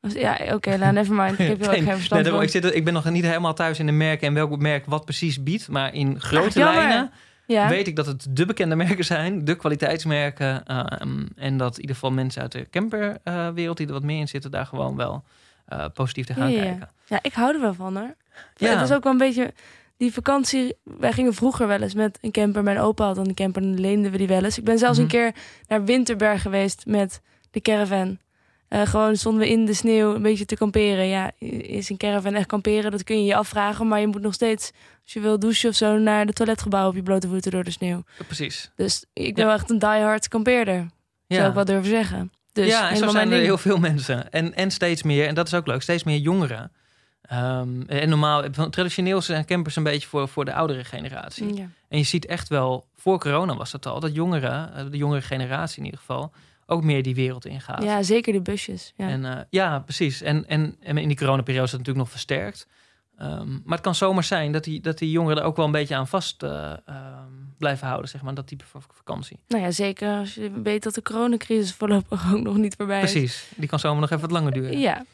[0.01, 1.39] Ja, oké, nou, never mind.
[1.39, 2.41] Ik heb erg geen Nee, verstand van.
[2.41, 5.05] ik, zit, ik ben nog niet helemaal thuis in de merken en welk merk wat
[5.05, 5.67] precies biedt.
[5.69, 7.11] Maar in grote lijnen
[7.45, 10.65] Ja, weet ik dat het de bekende merken zijn, de kwaliteitsmerken.
[10.65, 14.27] ehm, en dat in ieder geval mensen uit de camperwereld die er wat meer in
[14.27, 15.23] zitten, daar gewoon wel
[15.65, 16.89] eh, positief te gaan Ja, kijken.
[17.05, 18.15] ja, ik hou er wel van hoor.
[18.55, 18.69] Ja.
[18.77, 19.53] Het is ook wel een beetje...
[19.97, 20.75] Die vakantie...
[20.83, 22.63] Wij gingen vroeger wel eens met een camper.
[22.63, 24.57] Mijn opa had dan een camper en leenden we die wel eens.
[24.57, 25.01] Ik ben zelfs Mhm.
[25.05, 25.31] een keer
[25.67, 28.17] naar Winterberg geweest met de caravan.
[28.71, 31.07] Eh, gewoon stonden we in de sneeuw een beetje te kamperen.
[31.07, 32.91] Ja, is een caravan echt kamperen?
[32.91, 33.87] Dat kun je je afvragen.
[33.87, 34.71] Maar je moet nog steeds,
[35.03, 37.71] als je wil douchen of zo, naar de toiletgebouw op je blote voeten door de
[37.71, 38.03] sneeuw.
[38.25, 38.71] Precies.
[38.75, 39.49] Dus ik ben Ja.
[39.49, 40.87] wel echt een diehard kampeerder.
[41.27, 42.31] Zou ik wel durven zeggen.
[42.53, 44.31] Dus ja, en zo zijn er heel veel mensen.
[44.31, 46.71] En, en steeds meer, en dat is ook leuk, steeds meer jongeren.
[47.21, 51.55] Ehm, en normaal, traditioneel zijn campers een beetje voor, voor de oudere generatie.
[51.55, 51.65] Ja.
[51.89, 55.21] En je ziet echt wel, voor corona was dat al, dat jongeren, eh, de jongere
[55.21, 56.31] generatie in ieder geval,
[56.71, 57.83] ook meer die wereld ingaat.
[57.83, 58.93] ja, zeker de busjes.
[58.95, 59.07] Ja.
[59.07, 60.21] En, eh, ja, precies.
[60.21, 62.67] En, en, en in die coronaperiode is dat natuurlijk nog versterkt.
[63.17, 65.71] Ehm, maar het kan zomaar zijn dat die, dat die jongeren er ook wel een
[65.71, 68.63] beetje aan vast eh, ehm, blijven houden, zeg maar, dat type
[68.93, 69.39] vakantie.
[69.47, 73.11] Nou ja, zeker als je weet dat de coronacrisis voorlopig ook nog niet voorbij is.
[73.11, 73.51] Precies.
[73.55, 74.79] Die kan zomaar nog even wat langer duren.
[74.79, 75.05] Ja.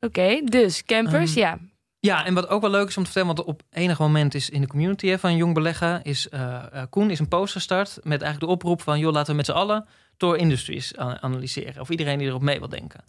[0.00, 1.58] Oké, dus campers, Ehm, ja.
[2.00, 4.50] Ja, en wat ook wel leuk is om te vertellen, want op enig moment is
[4.50, 8.22] in de community hè, van Jong Beleggen, is eh, Koen is een post gestart met
[8.22, 9.86] eigenlijk de oproep van, joh, laten we met z'n allen
[10.16, 11.80] Tor Industries analyseren.
[11.80, 13.00] Of iedereen die erop mee wil denken.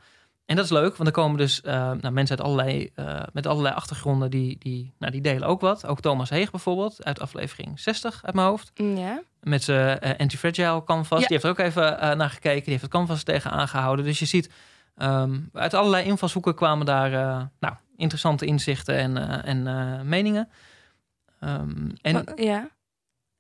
[0.48, 3.46] En dat is leuk, want er komen dus eh, nou, mensen uit allerlei, eh, met
[3.46, 5.86] allerlei achtergronden, die, die, nou, die delen ook wat.
[5.86, 8.72] Ook Thomas Heeg bijvoorbeeld, uit aflevering 60 uit mijn hoofd.
[8.74, 9.22] Ja.
[9.42, 11.20] Met zijn eh, anti-fragile canvas.
[11.22, 11.28] Ja.
[11.28, 12.62] Die heeft er ook even naar gekeken.
[12.62, 14.06] Die heeft het canvas tegen aangehouden.
[14.06, 14.50] Dus je ziet,
[14.96, 17.10] ehm, uit allerlei invalshoeken kwamen daar
[17.60, 20.50] nou, interessante inzichten en, en meningen.
[21.40, 22.70] Ehm, en, ja.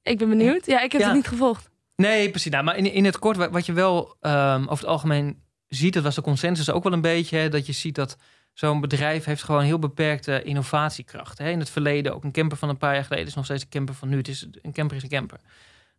[0.01, 0.65] Ik ben benieuwd.
[0.65, 1.07] Ja, ik heb Ja.
[1.07, 1.69] het niet gevolgd.
[1.97, 2.51] Nee, precies.
[2.51, 5.93] Nou, maar in, in het kort, wa- wat je wel ehm, over het algemeen ziet,
[5.93, 8.17] dat was de consensus ook wel een beetje, hè, dat je ziet dat
[8.53, 11.37] zo'n bedrijf heeft gewoon heel beperkte innovatiekracht.
[11.37, 11.49] Hè.
[11.49, 13.69] In het verleden, ook een camper van een paar jaar geleden, is nog steeds een
[13.69, 14.17] camper van nu.
[14.17, 15.39] Het is, een camper is een camper.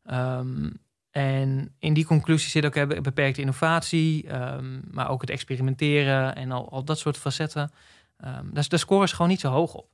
[0.04, 0.70] Ehm,
[1.10, 6.70] en in die conclusie zit ook beperkte innovatie, ehm, maar ook het experimenteren en al,
[6.70, 7.70] al dat soort facetten.
[8.18, 9.90] Ehm daar, daar scoren ze gewoon niet zo hoog op.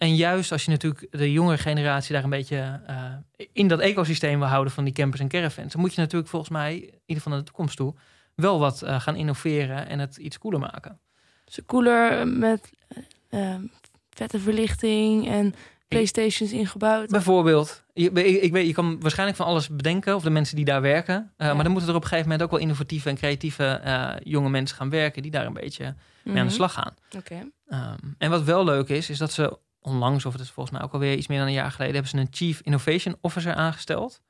[0.00, 3.04] En juist als je natuurlijk de jongere generatie daar een beetje eh,
[3.52, 6.50] in dat ecosysteem wil houden van die campers en caravans, dan moet je natuurlijk volgens
[6.50, 7.94] mij, in ieder geval naar de toekomst toe,
[8.34, 11.00] wel wat eh, gaan innoveren en het iets cooler maken.
[11.44, 12.70] Dus cooler met
[13.28, 13.54] eh,
[14.10, 15.54] vette verlichting en
[15.88, 17.08] Playstations ingebouwd.
[17.08, 20.64] Bijvoorbeeld, je, ik, ik weet, je kan waarschijnlijk van alles bedenken, of de mensen die
[20.64, 21.32] daar werken.
[21.38, 21.54] Ja.
[21.54, 23.80] Maar dan moeten er op een gegeven moment ook wel innovatieve en creatieve
[24.22, 26.50] jonge mensen gaan werken die daar een beetje mee aan de Mhm.
[26.50, 26.94] slag gaan.
[27.16, 27.48] Oké.
[27.68, 30.84] Ehm, en wat wel leuk is, is dat ze onlangs, of het is volgens mij
[30.86, 34.20] ook alweer iets meer dan een jaar geleden, hebben ze een Chief Innovation Officer aangesteld.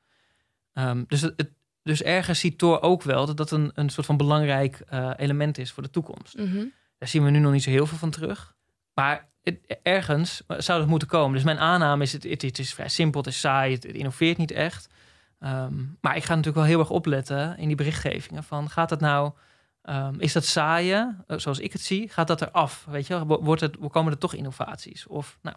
[0.73, 1.51] Ehm, dus, het, het-
[1.83, 5.57] dus ergens ziet Thor ook wel dat dat een, een soort van belangrijk eh, element
[5.57, 6.37] is voor de toekomst.
[6.37, 6.65] Mhm.
[6.97, 8.55] Daar zien we nu nog niet zo heel veel van terug.
[8.93, 11.33] Maar het- ergens zou dat moeten komen.
[11.33, 14.37] Dus mijn aanname is, het, het, is vrij simpel, het is saai, het, het innoveert
[14.37, 14.89] niet echt.
[15.39, 18.43] Ehm, maar ik ga natuurlijk wel heel erg opletten in die berichtgevingen.
[18.43, 19.31] Van gaat het nou,
[19.81, 22.85] ehm, is dat saaien, eh, zoals ik het zie, gaat dat eraf?
[22.89, 25.07] Weet je, wordt het, komen er toch innovaties?
[25.07, 25.55] Of, nou,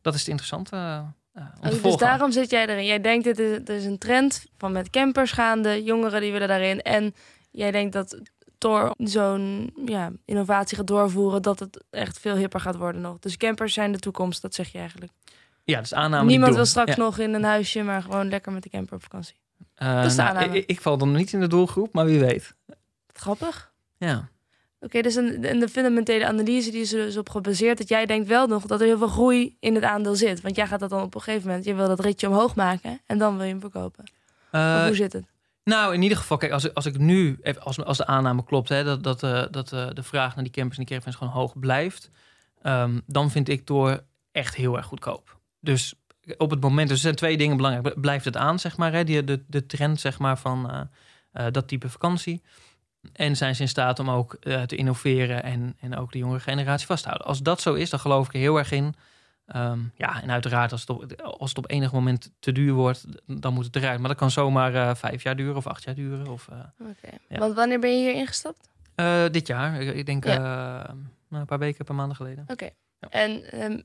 [0.00, 0.96] dat is het interessante eh,
[1.32, 2.84] eh, om te Oh, dus daarom zit jij erin.
[2.84, 5.82] Jij denkt, dit is, dit is een trend van met campers gaande.
[5.82, 6.82] Jongeren die willen daarin.
[6.82, 7.14] En
[7.50, 8.20] jij denkt dat
[8.58, 11.42] door zo'n ja, innovatie gaat doorvoeren...
[11.42, 13.18] dat het echt veel hipper gaat worden nog.
[13.18, 15.12] Dus campers zijn de toekomst, dat zeg je eigenlijk.
[15.64, 17.02] Ja, dat is aanname Niemand wil straks Ja.
[17.02, 17.82] nog in een huisje...
[17.82, 19.34] maar gewoon lekker met de camper op vakantie.
[19.74, 20.56] Is de nou, aanname.
[20.56, 22.54] ik, ik val dan niet in de doelgroep, maar wie weet.
[23.22, 23.72] Grappig.
[23.98, 24.28] Ja.
[24.80, 27.78] Oké, dus een, en de fundamentele analyse die is er dus op gebaseerd...
[27.78, 30.40] dat jij denkt wel nog dat er heel veel groei in het aandeel zit.
[30.40, 31.64] Want jij gaat dat dan op een gegeven moment...
[31.64, 34.04] je wil dat ritje omhoog maken en dan wil je hem verkopen.
[34.50, 35.24] Eh, hoe zit het?
[35.64, 38.44] Nou, in ieder geval, kijk, als, ik- als ik nu, even, als, als de aanname
[38.44, 41.16] klopt, hè, dat, dat, eh, dat eh, de vraag naar die campers en die caravans
[41.16, 42.10] gewoon hoog blijft,
[42.62, 45.38] ehm, dan vind ik door echt heel erg goedkoop.
[45.60, 45.94] Dus
[46.36, 48.00] op het moment, dus er zijn twee dingen belangrijk.
[48.00, 50.88] Blijft het aan, zeg maar, hè, die, de, de trend zeg maar, van
[51.50, 52.42] dat type vakantie.
[53.12, 56.40] En zijn ze in staat om ook eh, te innoveren en, en ook de jongere
[56.40, 57.28] generatie vast te houden.
[57.28, 58.94] Als dat zo is, dan geloof ik er heel erg in.
[59.46, 63.04] Ehm, ja, en uiteraard, als het, op, als het op enig moment te duur wordt,
[63.26, 63.98] dan moet het eruit.
[63.98, 66.26] Maar dat kan zomaar eh, vijf jaar duren of acht jaar duren.
[66.26, 67.38] Of, eh, ja.
[67.38, 68.70] Want wanneer ben je hier ingestapt?
[69.30, 70.38] dit jaar, ik, ik denk Ja.
[71.28, 72.44] nou, een paar weken, een paar maanden geleden.
[72.48, 72.70] Oké.
[73.00, 73.08] Ja.
[73.08, 73.80] En ehm,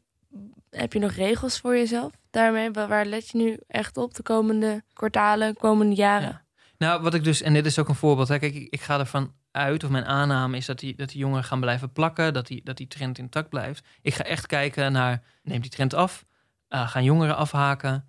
[0.69, 2.71] heb je nog regels voor jezelf daarmee?
[2.71, 6.41] Waar, waar let je nu echt op de komende kwartalen, komende jaren?
[6.77, 8.27] Nou, wat ik dus, en dit is ook een voorbeeld.
[8.27, 11.17] Hè, kijk, ik, ik ga ervan uit, of mijn aanname is dat die, dat die
[11.19, 13.85] jongeren gaan blijven plakken, dat die, dat die trend intact blijft.
[14.01, 16.25] Ik ga echt kijken naar, neemt die trend af?
[16.67, 18.07] Eh, gaan jongeren afhaken?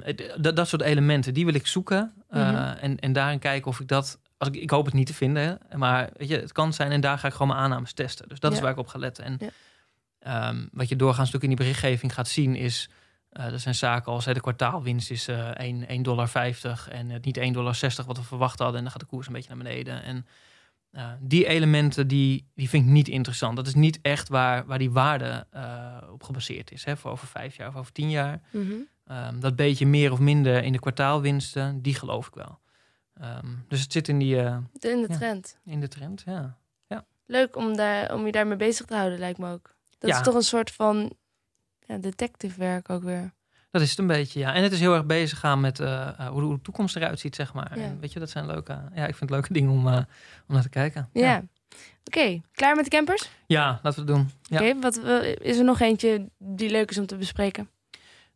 [0.00, 2.12] Het- dat, soort elementen, die wil ik zoeken.
[2.28, 2.76] eh, Mhm.
[2.80, 4.20] en, en daarin kijken of ik dat...
[4.38, 7.00] Als ik, ik hoop het niet te vinden, maar weet je, het kan zijn en
[7.00, 8.28] daar ga ik gewoon mijn aannames testen.
[8.28, 9.24] Dus dat is waar ik op ga letten.
[9.24, 9.48] En Ja.
[10.18, 12.88] ehm, wat je doorgaans natuurlijk in die berichtgeving gaat zien is...
[13.32, 16.30] eh er zijn zaken als hè, de kwartaalwinst is eh 1 1,50 dollar
[16.90, 18.76] en het niet 1,60 dollar wat we verwacht hadden.
[18.76, 20.02] En dan gaat de koers een beetje naar beneden.
[20.02, 20.26] En
[20.90, 23.56] eh, die elementen die, die vind ik niet interessant.
[23.56, 26.84] Dat is niet echt waar, waar die waarde eh, op gebaseerd is.
[26.84, 28.40] Hè, voor over vijf jaar of over tien jaar.
[28.50, 28.72] Mhm.
[29.06, 32.58] Ehm, dat beetje meer of minder in de kwartaalwinsten, die geloof ik wel.
[33.14, 35.16] Ehm, dus het zit in, die, eh, In de Ja.
[35.16, 35.58] trend.
[35.64, 36.56] in de trend, ja.
[37.26, 39.74] Leuk om, daar, om je daarmee bezig te houden, lijkt me ook.
[39.98, 40.16] Dat Ja.
[40.16, 41.12] is toch een soort van
[41.92, 43.32] ja, detective werk ook weer.
[43.70, 44.54] Dat is het een beetje, ja.
[44.54, 47.34] En het is heel erg bezig gaan met eh, eh, hoe, de, toekomst eruit ziet,
[47.34, 47.78] zeg maar.
[47.78, 47.84] Ja.
[47.84, 48.72] En weet je, dat zijn leuke...
[48.72, 49.96] Ja, ik vind het leuke dingen om, eh,
[50.48, 51.08] om naar te kijken.
[51.12, 51.42] Ja.
[52.04, 53.30] Oké, klaar met de campers?
[53.46, 54.30] Ja, laten we het doen.
[54.42, 54.60] Ja.
[54.60, 54.96] Oké, wat
[55.38, 57.68] is er nog eentje die leuk is om te bespreken?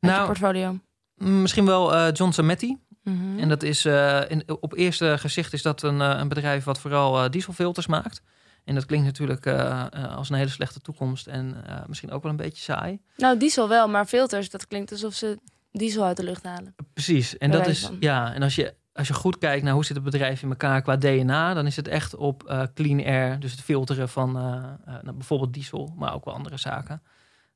[0.01, 0.79] Uit Nou, portfolio.
[1.15, 2.79] mm, misschien wel eh John Sametti.
[3.03, 3.39] Mhm.
[3.39, 3.85] En dat is
[4.29, 8.23] in, op eerste gezicht is dat een, een bedrijf wat vooral dieselfilters maakt.
[8.67, 12.23] En dat klinkt natuurlijk eh, eh, als een hele slechte toekomst en eh, misschien ook
[12.23, 13.01] wel een beetje saai.
[13.17, 15.39] Nou, diesel wel, maar filters, dat klinkt alsof ze
[15.73, 16.75] diesel uit de lucht halen.
[16.93, 17.39] Precies.
[17.39, 17.97] En Bij dat is van.
[18.01, 18.35] ja.
[18.35, 20.97] En als je als je goed kijkt naar hoe zit het bedrijf in elkaar qua
[20.97, 25.95] DNA, dan is het echt op clean air, dus het filteren van nou, bijvoorbeeld diesel,
[25.97, 27.03] maar ook wel andere zaken.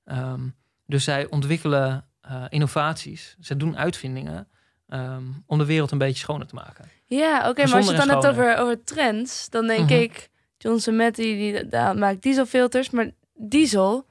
[0.05, 0.41] Ehm,
[0.87, 2.05] dus zij ontwikkelen
[2.49, 4.49] innovaties, ze doen uitvindingen
[4.89, 6.85] ehm, om de wereld een beetje schoner te maken.
[7.07, 10.01] Ja, oké, maar als je het dan hebt over, over trends, dan denk Mhm.
[10.01, 10.31] ik,
[10.63, 14.07] Johnson Matthey die, die maakt dieselfilters, maar diesel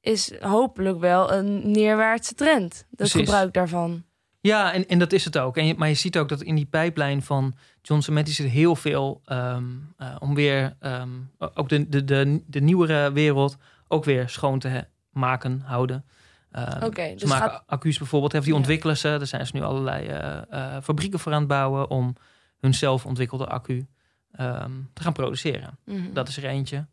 [0.00, 2.72] is hopelijk wel een neerwaartse trend.
[2.72, 3.20] Het Precies.
[3.20, 4.04] gebruik daarvan.
[4.40, 5.56] Ja, en, en dat is het ook.
[5.56, 8.76] En je, maar je ziet ook dat in die pijplijn van Johnson Matthey zit heel
[8.76, 9.64] veel ehm,
[9.96, 11.08] eh, om weer ehm,
[11.54, 13.56] ook de, de, de, de nieuwere wereld
[13.88, 16.04] ook weer schoon te maken, houden.
[16.50, 18.54] Ehm, Oké, ze dus maken gaat- accu's bijvoorbeeld, die Ja.
[18.54, 19.08] ontwikkelen ze.
[19.08, 22.14] Er zijn ze nu allerlei eh, eh, fabrieken voor aan het bouwen om
[22.58, 23.86] hun zelf ontwikkelde accu
[24.32, 25.78] ehm, te gaan produceren.
[25.84, 26.12] Mhm.
[26.12, 26.86] Dat is er eentje.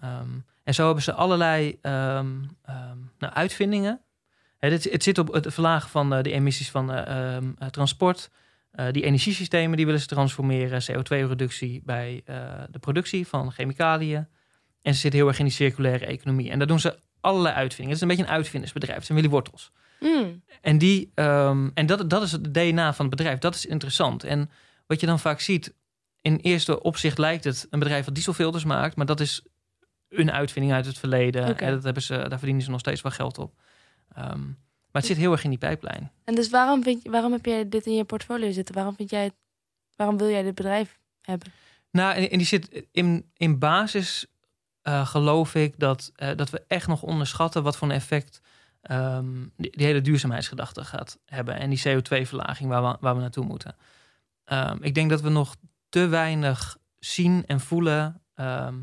[0.00, 2.40] Ehm, en zo hebben ze allerlei ehm,
[3.18, 4.00] nou, uitvindingen.
[4.58, 8.30] Dit, het zit op het verlagen van eh, de emissies van eh, eh, transport.
[8.70, 10.82] Eh, die energiesystemen die willen ze transformeren.
[10.82, 12.22] CO2-reductie bij
[12.70, 14.28] de productie van chemicaliën.
[14.82, 16.50] En ze zitten heel erg in die circulaire economie.
[16.50, 17.92] En daar doen ze allerlei uitvindingen.
[17.92, 18.96] Het is een beetje een uitvindersbedrijf.
[18.96, 19.72] Het zijn Willy Wortels.
[20.00, 20.42] Mm.
[20.60, 23.38] En, die, en dat, dat is het DNA van het bedrijf.
[23.38, 24.24] Dat is interessant.
[24.24, 24.50] En
[24.86, 25.74] wat je dan vaak ziet,
[26.26, 29.42] in eerste opzicht lijkt het een bedrijf dat dieselfilters maakt, maar dat is
[30.08, 31.58] een uitvinding uit het verleden.
[31.58, 33.52] En dat hebben ze, daar verdienen ze nog steeds wel geld op.
[34.14, 36.10] Ehm, maar het zit heel erg in die pijplijn.
[36.24, 38.74] En dus waarom, vind je, waarom heb jij dit in je portfolio zitten?
[38.74, 39.34] Waarom, vind jij, het-
[39.96, 41.52] waarom wil jij dit bedrijf hebben?
[41.90, 44.26] Nou, en, en die zit in, in basis,
[44.82, 48.40] eh, geloof ik, dat, eh, dat we echt nog onderschatten wat voor een effect
[48.80, 51.58] ehm, die, die hele duurzaamheidsgedachte gaat hebben.
[51.58, 53.76] En die CO2-verlaging waar we, waar we naartoe moeten.
[54.44, 55.56] Ehm, ik denk dat we nog
[55.88, 58.74] te weinig zien en voelen ehm,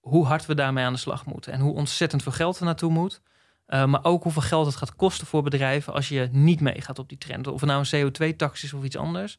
[0.00, 1.52] hoe hard we daarmee aan de slag moeten.
[1.52, 3.20] En hoe ontzettend veel geld er naartoe moet.
[3.66, 7.08] Eh, maar ook hoeveel geld het gaat kosten voor bedrijven als je niet meegaat op
[7.08, 7.46] die trend.
[7.46, 9.38] Of het nou een CO2-tax is of iets anders.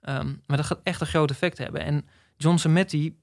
[0.00, 1.80] Ehm, maar dat gaat echt een groot effect hebben.
[1.80, 3.14] En Johnson Matthey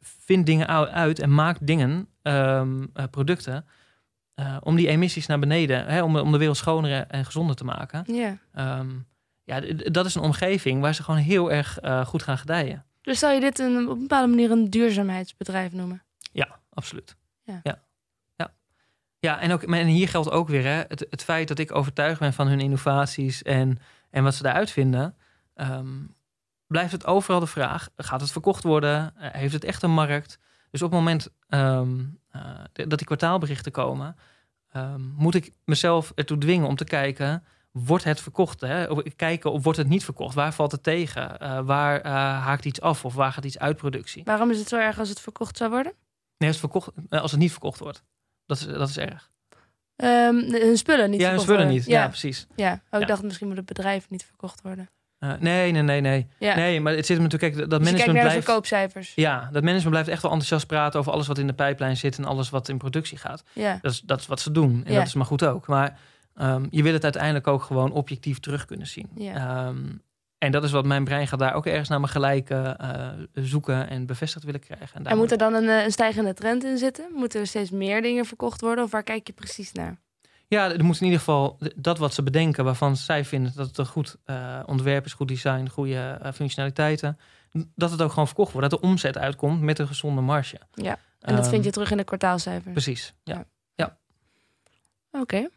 [0.00, 3.66] vindt dingen uit en maakt dingen, ehm, eh, producten,
[4.34, 7.64] eh, om die emissies naar beneden, hè, om, om de wereld schoner en gezonder te
[7.64, 8.04] maken.
[8.14, 8.38] Ja.
[9.44, 12.84] Ja, dat is een omgeving waar ze gewoon heel erg eh, goed gaan gedijen.
[13.00, 16.02] Dus zou je dit een, op een bepaalde manier een duurzaamheidsbedrijf noemen?
[16.32, 17.16] Ja, absoluut.
[17.42, 17.60] Ja.
[17.62, 17.82] ja.
[18.36, 18.52] Ja,
[19.18, 22.20] ja en, ook, en hier geldt ook weer hè, het, het feit dat ik overtuigd
[22.20, 23.78] ben van hun innovaties en,
[24.10, 25.16] en wat ze daaruit vinden.
[25.54, 25.86] ehm,
[26.66, 29.16] blijft het overal de vraag: gaat het verkocht worden?
[29.16, 30.38] Eh, heeft het echt een markt?
[30.70, 32.40] Dus op het moment ehm, eh,
[32.72, 34.16] dat die kwartaalberichten komen,
[34.68, 37.44] ehm, moet ik mezelf ertoe dwingen om te kijken.
[37.72, 38.60] Wordt het verkocht?
[38.60, 39.02] Hè?
[39.16, 40.34] Kijken of wordt het niet verkocht?
[40.34, 41.38] Waar valt het tegen?
[41.38, 42.12] Eh, waar eh,
[42.44, 44.24] haakt iets af of waar gaat iets uit productie?
[44.24, 45.92] Waarom is het zo erg als het verkocht zou worden?
[46.38, 48.02] Nee, als het, verkocht, eh, als het niet verkocht wordt.
[48.46, 49.30] Dat is, dat is erg.
[49.96, 51.76] Ehm, hun spullen niet ja, hun spullen worden.
[51.76, 51.86] niet.
[51.86, 52.46] Ja, Ja, precies.
[52.56, 52.82] ja.
[52.90, 54.90] Oh, ik dacht misschien moet het bedrijf niet verkocht worden.
[55.18, 56.28] Nee, nee, nee, nee.
[56.38, 56.54] Ja.
[56.54, 57.54] Nee, maar het zit hem natuurlijk...
[57.54, 58.44] Kijk, dat dus management naar de blijft...
[58.44, 59.12] verkoopcijfers.
[59.14, 62.18] Ja, dat management blijft echt wel enthousiast praten over alles wat in de pijplijn zit
[62.18, 63.42] en alles wat in productie gaat.
[63.52, 63.78] Ja.
[63.82, 64.82] Dat is, dat is wat ze doen.
[64.84, 64.98] En Ja.
[64.98, 65.66] dat is maar goed ook.
[65.66, 65.98] Maar
[66.34, 69.10] ehm, je wil het uiteindelijk ook gewoon objectief terug kunnen zien.
[69.14, 69.34] Ja.
[69.66, 69.84] Ehm,
[70.38, 73.88] en dat is wat mijn brein gaat daar ook ergens naar mijn gelijk eh, zoeken
[73.88, 75.06] en bevestigd willen krijgen.
[75.06, 77.04] En, moet er dan een, eh, een stijgende trend in zitten?
[77.14, 78.84] Moeten er steeds meer dingen verkocht worden?
[78.84, 80.00] Of waar kijk je precies naar?
[80.46, 83.78] Ja, er moet in ieder geval dat wat ze bedenken, waarvan zij vinden dat het
[83.78, 87.18] een goed eh, ontwerp is, goed design, goede functionaliteiten,
[87.74, 88.70] dat het ook gewoon verkocht wordt.
[88.70, 90.58] Dat de omzet uitkomt met een gezonde marge.
[90.72, 90.98] Ja.
[91.20, 92.72] En dat Ehm, vind je terug in de kwartaalcijfers.
[92.72, 93.14] Precies.
[93.24, 93.46] Ja.
[95.10, 95.48] Oké.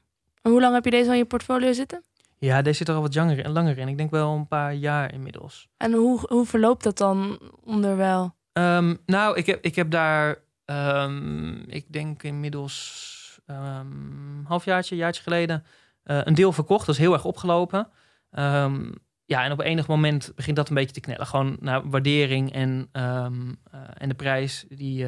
[0.46, 2.04] En hoe lang heb je deze al in je portfolio zitten?
[2.38, 3.88] Ja, deze zit er al wat langer, langer in.
[3.88, 5.68] Ik denk wel een paar jaar inmiddels.
[5.78, 8.36] En hoe, hoe verloopt dat dan onderwijl?
[8.54, 15.64] Ehm, nou, ik heb, ik heb daar, ehm, ik denk inmiddels um, halfjaartje, jaartje geleden,
[16.04, 16.86] uh, een deel verkocht.
[16.86, 17.88] Dat is heel erg opgelopen.
[18.32, 18.94] Um,
[19.26, 21.28] ja, en op enig moment begint dat een beetje te knellen.
[21.28, 25.06] Gewoon naar waardering en, um, uh, en de prijs, die,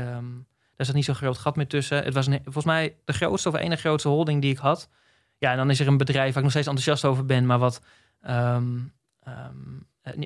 [0.76, 2.04] daar zat niet zo'n groot gat meer tussen.
[2.04, 4.90] Het was een, volgens mij de grootste of ene grootste holding die ik had.
[5.38, 7.60] Ja, en dan is er een bedrijf waar ik nog steeds enthousiast over ben, maar
[7.60, 7.82] wat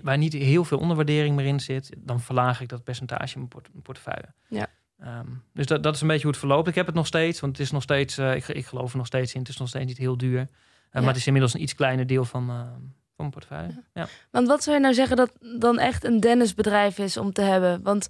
[0.03, 3.47] waar niet heel veel onderwaardering meer in zit, dan verlaag ik dat percentage in mijn,
[3.47, 4.33] port mijn portefeuille.
[4.47, 4.67] Ja.
[5.03, 6.67] Um, dus dat, dat is een beetje hoe het verloopt.
[6.67, 8.97] Ik heb het nog steeds, want het is nog steeds, uh, ik, ik geloof er
[8.97, 9.39] nog steeds in.
[9.39, 10.39] Het is nog steeds niet heel duur.
[10.39, 10.47] Uh,
[10.91, 10.99] ja.
[10.99, 13.71] Maar het is inmiddels een iets kleiner deel van, uh, van mijn portefeuille.
[13.73, 13.83] Ja.
[13.93, 14.07] ja.
[14.31, 17.81] Want wat zou je nou zeggen dat dan echt een Dennis-bedrijf is om te hebben?
[17.81, 18.07] Want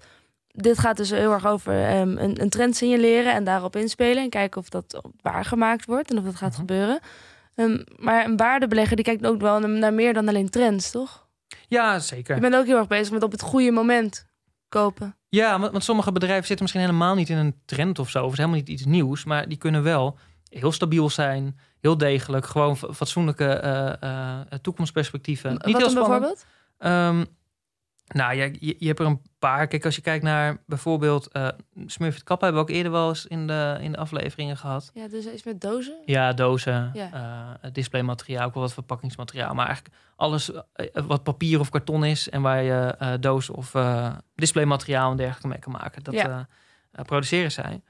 [0.51, 4.23] dit gaat dus heel erg over um, een, een, trend signaleren en daarop inspelen.
[4.23, 6.59] En kijken of dat waargemaakt wordt en of dat gaat -huh.
[6.59, 6.99] gebeuren.
[7.55, 11.27] Um, maar een waardebelegger die kijkt ook wel naar meer dan alleen trends, toch?
[11.67, 12.35] Ja, zeker.
[12.35, 14.25] Je bent ook heel erg bezig met op het goede moment
[14.69, 15.15] kopen.
[15.29, 18.25] Ja, want, want, sommige bedrijven zitten misschien helemaal niet in een trend of zo.
[18.25, 19.23] Of is helemaal niet iets nieuws.
[19.23, 20.17] Maar die kunnen wel
[20.49, 21.59] heel stabiel zijn.
[21.79, 22.45] Heel degelijk.
[22.45, 25.51] Gewoon fatsoenlijke uh, uh, toekomstperspectieven.
[25.51, 26.45] Wat niet heel dan bijvoorbeeld?
[26.79, 27.25] Um,
[28.13, 29.67] nou je, je hebt er een paar.
[29.67, 31.47] Kijk, als je kijkt naar bijvoorbeeld uh,
[31.85, 32.45] Smurfit Kappa...
[32.45, 34.91] hebben we ook eerder wel eens in de, in de afleveringen gehad.
[34.93, 35.97] Ja, dus is met dozen?
[36.05, 36.91] Ja, dozen.
[36.93, 37.09] Ja.
[37.63, 39.53] Uh, displaymateriaal, ook wel wat verpakkingsmateriaal.
[39.53, 40.59] Maar eigenlijk alles uh,
[41.05, 42.29] wat papier of karton is...
[42.29, 43.75] en waar je uh, doos of
[44.35, 46.03] displaymateriaal en dergelijke mee kan maken.
[46.03, 46.47] Dat Ja.
[46.91, 47.81] produceren zij.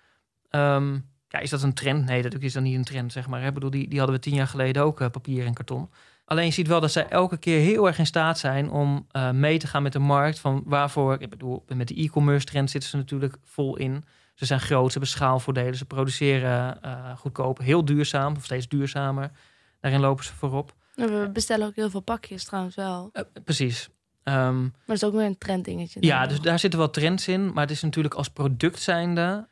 [0.49, 2.05] Um, ja, is dat een trend?
[2.05, 3.43] Nee, dat is dan niet een trend, zeg maar.
[3.43, 5.89] Ik bedoel, die, die hadden we tien jaar geleden ook, papier en karton.
[6.31, 9.31] Alleen je ziet wel dat zij elke keer heel erg in staat zijn om uh,
[9.31, 10.39] mee te gaan met de markt.
[10.39, 14.03] Van waarvoor, ik bedoel, met de e-commerce trend zitten ze natuurlijk vol in.
[14.35, 19.31] Ze zijn groot, ze hebben schaalvoordelen, ze produceren uh, goedkoop, heel duurzaam, of steeds duurzamer.
[19.79, 20.73] Daarin lopen ze voorop.
[20.95, 23.09] We bestellen ook heel veel pakjes trouwens wel.
[23.13, 23.89] Uh, precies.
[24.23, 26.05] Um, maar dat is ook weer een trenddingetje.
[26.05, 27.53] Ja, dus daar zitten wel trends in.
[27.53, 29.47] Maar het is natuurlijk als product zijnde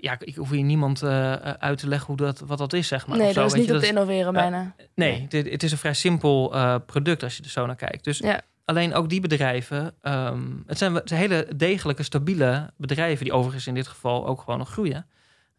[0.00, 3.06] ja, ik hoef hier niemand uh, uit te leggen hoe dat, wat dat is, zeg
[3.06, 3.18] maar.
[3.18, 4.60] Nee, zo, dat is niet je, op te innoveren bijna.
[4.60, 5.42] Uh, nee, nee.
[5.42, 8.04] Het, het, is een vrij simpel uh, product als je er zo naar kijkt.
[8.04, 8.40] Dus ja.
[8.64, 13.24] alleen ook die bedrijven, um, het zijn hele degelijke, stabiele bedrijven...
[13.24, 15.06] die overigens in dit geval ook gewoon nog groeien.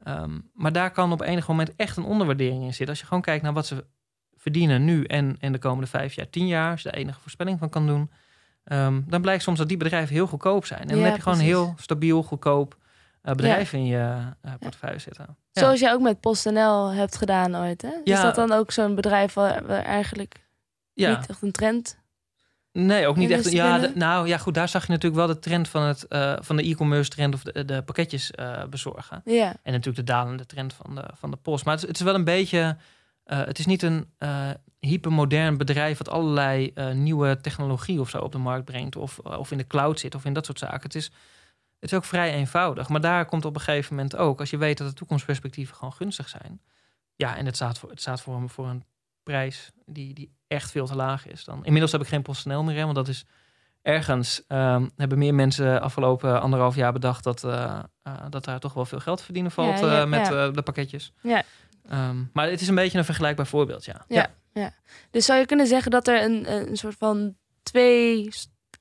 [0.08, 2.90] Um, maar daar kan op enig moment echt een onderwaardering in zitten.
[2.90, 3.86] Als je gewoon kijkt naar wat ze
[4.38, 6.72] verdienen nu en, en de komende vijf jaar, tien jaar...
[6.72, 8.12] als je de enige voorspelling van kan doen...
[8.66, 10.82] Um, dan blijkt soms dat die bedrijven heel goedkoop zijn.
[10.82, 11.56] En dan ja, heb je gewoon precies.
[11.56, 12.78] heel stabiel, goedkoop
[13.24, 13.78] bedrijf ja.
[13.78, 15.38] in je uh, portefeuille zitten.
[15.52, 17.92] Zoals jij ook met PostNL hebt gedaan ooit, hè?
[18.04, 18.16] Ja.
[18.16, 20.36] Is dat dan ook zo'n bedrijf waar, waar eigenlijk
[20.94, 22.02] niet echt een trend...
[22.72, 23.52] Nee, ook niet echt.
[23.52, 26.34] Ja, de- nou ja, goed, daar zag je natuurlijk wel de trend van, het, uh,
[26.40, 29.22] van de e-commerce trend of de, de pakketjes uh, bezorgen.
[29.26, 31.66] Ja, En natuurlijk de dalende trend van de, van de post.
[31.66, 32.78] Maar het is, het is wel een beetje.
[33.26, 34.08] uh, het is niet een
[34.80, 38.96] hypermodern bedrijf wat allerlei nieuwe technologie of zo op de markt brengt.
[38.96, 40.82] Of, of in de cloud zit of in dat soort zaken.
[40.82, 41.12] Het is,
[41.84, 42.90] het is ook vrij eenvoudig.
[42.90, 45.94] Maar daar komt op een gegeven moment ook, als je weet dat de toekomstperspectieven gewoon
[45.94, 46.62] gunstig zijn.
[47.16, 48.84] Ja, en het staat voor, het staat voor, een, voor een
[49.24, 51.44] prijs die, die echt veel te laag is.
[51.44, 51.66] Dan.
[51.66, 53.26] Inmiddels heb ik geen PostNL meer, hè, want dat is
[53.82, 58.74] ergens um, hebben meer mensen afgelopen anderhalf jaar bedacht dat, uh, uh, dat daar toch
[58.74, 60.50] wel veel geld te verdienen valt Ja, ja, uh, met ja.
[60.50, 61.14] de pakketjes.
[61.22, 61.44] Ja.
[61.92, 64.06] Um, maar het is een beetje een vergelijkbaar voorbeeld, ja.
[64.08, 64.74] Ja.
[65.12, 68.30] dus zou je kunnen zeggen dat er een, een soort van twee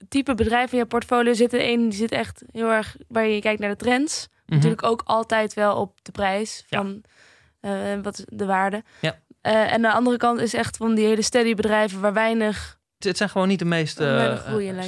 [0.09, 1.69] type bedrijven in je portfolio zitten.
[1.69, 4.29] Eén die zit echt heel erg waar je kijkt naar de trends.
[4.47, 4.55] Mhm.
[4.55, 6.79] Natuurlijk ook altijd wel op de prijs Ja.
[6.79, 7.03] van
[7.61, 8.83] eh, wat is de waarde.
[9.01, 9.19] Ja.
[9.41, 12.81] Eh, en de andere kant is echt van die hele steady bedrijven waar weinig.
[12.95, 14.37] Het, het zijn gewoon niet de meest uh,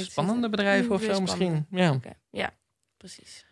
[0.01, 1.65] spannende bedrijven of zo misschien.
[1.69, 1.99] Ja.
[2.31, 2.51] Ja,
[2.97, 3.45] precies.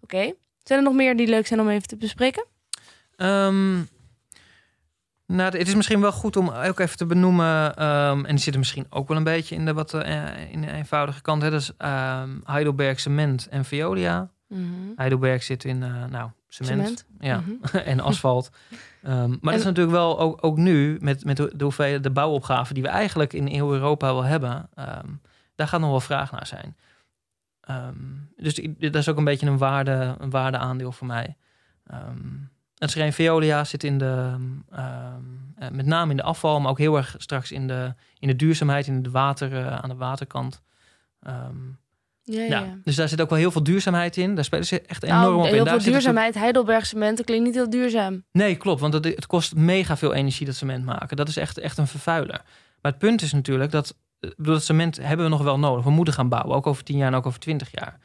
[0.00, 0.32] Oké.
[0.62, 2.46] Zijn er nog meer die leuk zijn om even te bespreken?
[3.16, 3.88] Um,
[5.36, 7.82] nou, het is misschien wel goed om ook even te benoemen.
[7.84, 10.70] Um, en die zitten misschien ook wel een beetje in de wat uh, in de
[10.72, 11.42] eenvoudige kant.
[11.42, 11.50] Hè.
[11.50, 14.30] Dat is um, Heidelberg Cement en Veolia.
[14.48, 14.62] Mhm.
[14.96, 16.70] Heidelberg zit in, uh, nou, cement.
[16.70, 17.06] Cement.
[17.20, 17.76] Ja, Mhm.
[17.90, 18.50] en asfalt.
[19.06, 22.74] Um, maar dat is natuurlijk wel ook, ook nu met, met de, hoeveelheid, de bouwopgave
[22.74, 24.68] die we eigenlijk in heel Europa wel hebben.
[25.54, 26.76] Daar gaat nog wel vraag naar zijn.
[28.36, 31.36] Dus die- dat is ook een beetje een, waarde, een waardeaandeel voor mij.
[31.92, 32.50] Um,
[32.90, 36.78] het geen Veolia zit in de, um, uh, met name in de afval, maar ook
[36.78, 40.62] heel erg straks in de, in de duurzaamheid, in de water, uh, aan de waterkant.
[41.26, 41.78] Um,
[42.22, 42.48] Ja, ja.
[42.48, 42.78] ja.
[42.84, 44.34] Dus daar zit ook wel heel veel duurzaamheid in.
[44.34, 45.52] Daar spelen ze echt enorm Nou, op in.
[45.54, 46.34] heel veel duurzaamheid.
[46.34, 48.24] Heidelberg cement dat klinkt niet heel duurzaam.
[48.32, 48.80] Nee, klopt.
[48.80, 51.16] Want het, het kost mega veel energie dat cement maken.
[51.16, 52.42] Dat is echt, echt een vervuiler.
[52.80, 53.96] Maar het punt is natuurlijk dat...
[54.20, 55.84] ik bedoel, Dat cement hebben we nog wel nodig.
[55.84, 56.56] We moeten gaan bouwen.
[56.56, 57.98] Ook over 10 jaar en ook over 20 jaar.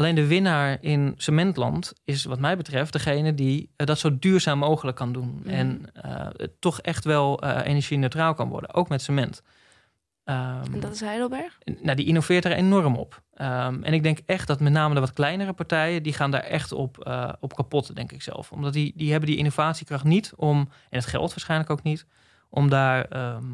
[0.00, 4.58] Alleen de winnaar in cementland is wat mij betreft degene die eh, dat zo duurzaam
[4.58, 5.40] mogelijk kan doen.
[5.42, 5.48] Mhm.
[5.48, 5.90] En
[6.36, 9.42] het toch echt wel eh energie-neutraal kan worden, ook met cement.
[10.24, 11.58] Ehm, En dat is Heidelberg?
[11.82, 13.22] nou, die innoveert er enorm op.
[13.34, 16.42] Ehm, en ik denk echt dat met name de wat kleinere partijen, die gaan daar
[16.42, 18.52] echt op, eh, op kapot, denk ik zelf.
[18.52, 20.58] Omdat die, die hebben die innovatiekracht niet om,
[20.90, 22.06] en het geld waarschijnlijk ook niet,
[22.48, 23.44] om daar ehm,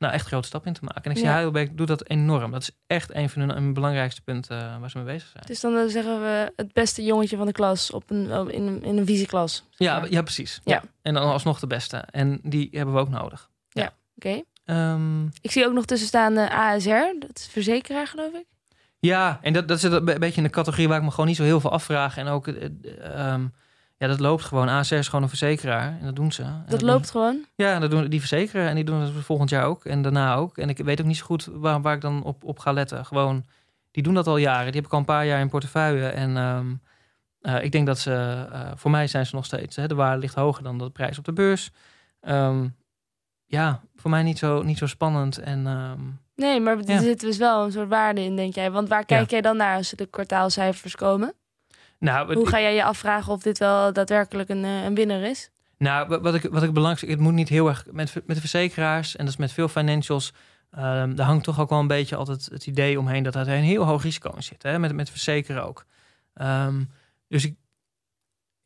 [0.00, 1.02] nou, echt grote stap in te maken.
[1.04, 1.32] En ik zie Ja.
[1.32, 2.50] Heidelberg doet dat enorm.
[2.50, 5.44] Dat is echt een van hun, hun belangrijkste punten eh, waar ze mee bezig zijn.
[5.46, 8.62] Dus dan eh, zeggen we het beste jongetje van de klas op een, op- in,
[8.66, 9.64] een- in een visieklas.
[9.76, 10.60] Ja, ja precies.
[10.64, 10.74] Ja.
[10.74, 10.82] Ja.
[11.02, 11.96] En dan alsnog de beste.
[11.96, 13.48] En die hebben we ook nodig.
[14.16, 14.42] Oké.
[14.64, 17.18] Ehm, Ik zie ook nog tussen staan eh, ASR.
[17.18, 18.44] Dat is verzekeraar, geloof ik.
[18.98, 21.36] Ja, en dat, dat zit een beetje in de categorie waar ik me gewoon niet
[21.36, 22.16] zo heel veel afvraag.
[22.16, 23.46] En ook, ehm,
[24.00, 24.68] ja, dat loopt gewoon.
[24.68, 26.42] ASR is gewoon een verzekeraar en dat doen ze.
[26.42, 27.44] En Dat loopt gewoon.
[27.54, 30.58] ja, dat doen die verzekeren en die doen het volgend jaar ook en daarna ook.
[30.58, 33.04] En ik weet ook niet zo goed waar, waar ik dan op, op ga letten.
[33.06, 33.44] Gewoon,
[33.90, 34.64] die doen dat al jaren.
[34.72, 36.06] Die heb ik al een paar jaar in portefeuille.
[36.08, 36.66] En ehm,
[37.40, 40.20] eh, ik denk dat ze, eh, voor mij zijn ze nog steeds, hè, de waarde
[40.20, 41.70] ligt hoger dan de prijs op de beurs.
[42.20, 42.66] Ehm,
[43.46, 45.38] ja, voor mij niet zo, niet zo spannend.
[45.38, 46.00] En ehm,
[46.36, 47.00] Nee, maar er Ja.
[47.00, 48.70] zit dus wel een soort waarde in, denk jij.
[48.70, 51.32] Want waar kijk jij dan naar als de kwartaalcijfers komen?
[52.00, 55.50] Nou, Hoe ga jij je afvragen of dit wel daadwerkelijk een, eh, een winnaar is?
[55.78, 58.34] Nou, wa- wat ik, wat ik belangrijk vind, het moet niet heel erg met, met
[58.36, 60.32] de verzekeraars en dat is met veel financials.
[60.70, 63.62] ehm daar hangt toch ook wel een beetje altijd het idee omheen dat er een
[63.62, 64.62] heel hoog risico in zit.
[64.62, 64.78] Hè?
[64.78, 65.84] Met, met verzekeren ook.
[66.34, 66.84] Ehm,
[67.28, 67.54] dus ik,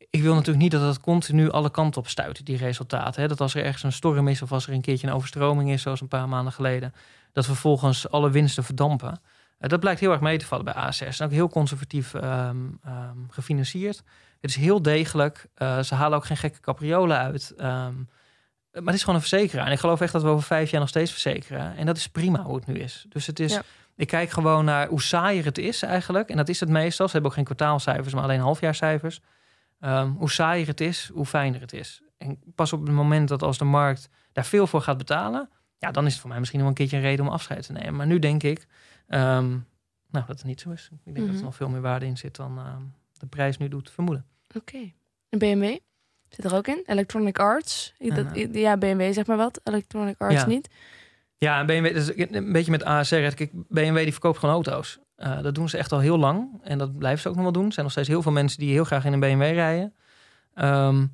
[0.09, 3.21] ik wil natuurlijk niet dat het continu alle kanten op stuit, die resultaten.
[3.21, 3.27] Hè?
[3.27, 5.81] Dat als er ergens een storm is of als er een keertje een overstroming is,
[5.81, 6.93] zoals een paar maanden geleden,
[7.31, 9.21] dat vervolgens alle winsten verdampen.
[9.67, 11.05] Dat blijkt heel erg mee te vallen bij ASR.
[11.05, 14.03] Ze zijn ook heel conservatief ehm, ehm, gefinancierd.
[14.41, 15.45] Het is heel degelijk.
[15.53, 17.53] Eh, ze halen ook geen gekke capriolen uit.
[17.57, 17.93] Ehm,
[18.71, 19.65] maar het is gewoon een verzekeraar.
[19.65, 21.75] En ik geloof echt dat we over vijf jaar nog steeds verzekeren.
[21.75, 23.05] En dat is prima hoe het nu is.
[23.09, 23.53] Dus het is.
[23.53, 23.61] Ja.
[23.95, 26.29] Ik kijk gewoon naar hoe saaier het is eigenlijk.
[26.29, 27.05] En dat is het meestal.
[27.05, 29.21] Ze hebben ook geen kwartaalcijfers, maar alleen halfjaarcijfers.
[30.17, 32.01] Hoe saaier het is, hoe fijner het is.
[32.17, 35.91] En pas op het moment dat als de markt daar veel voor gaat betalen, ja,
[35.91, 37.95] dan is het voor mij misschien nog een keertje een reden om afscheid te nemen.
[37.95, 38.67] Maar nu denk ik,
[39.07, 39.49] ehm,
[40.09, 40.89] nou, dat het niet zo is.
[40.91, 41.35] Ik denk dat Mhm.
[41.37, 42.81] er nog veel meer waarde in zit dan ehm,
[43.13, 44.25] de prijs nu doet vermoeden.
[44.55, 44.91] Oké.
[45.29, 45.77] En BMW?
[46.29, 46.83] Zit er ook in?
[46.85, 47.93] Electronic Arts?
[47.97, 49.61] Ik- En, dat, eh, ja, BMW zeg maar wat.
[49.63, 50.45] Electronic Arts Ja.
[50.45, 50.69] niet.
[51.37, 53.15] Ja, en BMW, dus een beetje met ASR.
[53.15, 54.99] Kijk, BMW die verkoopt gewoon auto's.
[55.15, 56.59] Eh, dat doen ze echt al heel lang.
[56.63, 57.65] En dat blijven ze ook nog wel doen.
[57.65, 59.93] Er zijn nog steeds heel veel mensen die heel graag in een BMW rijden.
[60.53, 61.05] Ehm,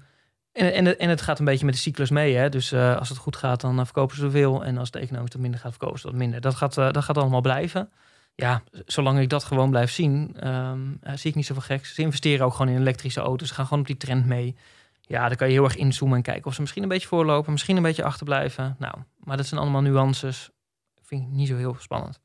[0.52, 2.36] en, en, en het gaat een beetje met de cyclus mee.
[2.36, 2.50] Hè?
[2.50, 4.66] Dus eh, als het goed gaat, dan eh, verkopen ze veel.
[4.66, 6.42] En als het economisch wat minder gaat, verkopen ze wat minder.
[6.42, 7.90] Dat gaat, eh, dat gaat allemaal blijven.
[8.36, 11.96] Ja, zolang ik dat gewoon blijf zien, ehm, eh, zie ik niet zoveel geks.
[11.96, 13.48] Ze investeren ook gewoon in elektrische auto's.
[13.48, 14.56] Ze gaan gewoon op die trend mee.
[15.02, 17.52] Ja, dan kan je heel erg inzoomen en kijken of ze misschien een beetje voorlopen,
[17.52, 18.76] misschien een beetje achterblijven.
[18.80, 20.50] Nou, maar dat zijn allemaal nuances.
[21.02, 22.20] Vind ik niet zo heel spannend.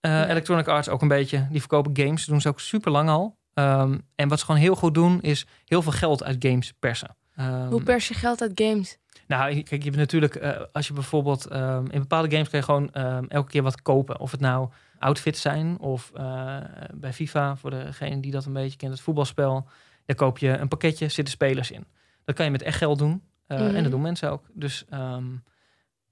[0.00, 0.28] Ja.
[0.28, 1.46] Electronic Arts ook een beetje.
[1.50, 2.20] Die verkopen games.
[2.20, 3.38] Dat doen ze ook super lang al.
[3.54, 7.16] Ehm, en wat ze gewoon heel goed doen, is heel veel geld uit games persen.
[7.34, 8.98] Ehm, Hoe pers je geld uit games?
[9.26, 12.64] nou, kijk, je hebt natuurlijk, eh, als je bijvoorbeeld ehm, in bepaalde games kan je
[12.64, 12.90] gewoon
[13.28, 14.20] elke keer wat kopen.
[14.20, 16.56] Of het nou outfits zijn of eh,
[16.94, 19.68] bij FIFA, voor degene die dat een beetje kent, het voetbalspel.
[20.06, 21.84] Daar koop je een pakketje, zitten spelers in.
[22.24, 23.22] Dat kan je met echt geld doen.
[23.46, 23.74] eh, Mhm.
[23.74, 24.44] En dat doen mensen ook.
[24.52, 25.24] Dus ehm,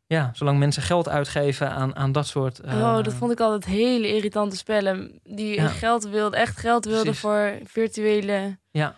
[0.08, 2.58] ja, zolang mensen geld uitgeven aan, aan dat soort.
[2.60, 5.20] eh, oh, dat vond ik altijd hele irritante spellen.
[5.24, 5.68] Die Ja.
[5.68, 7.20] geld wilden, echt geld wilden Precies.
[7.20, 8.94] voor virtuele Ja.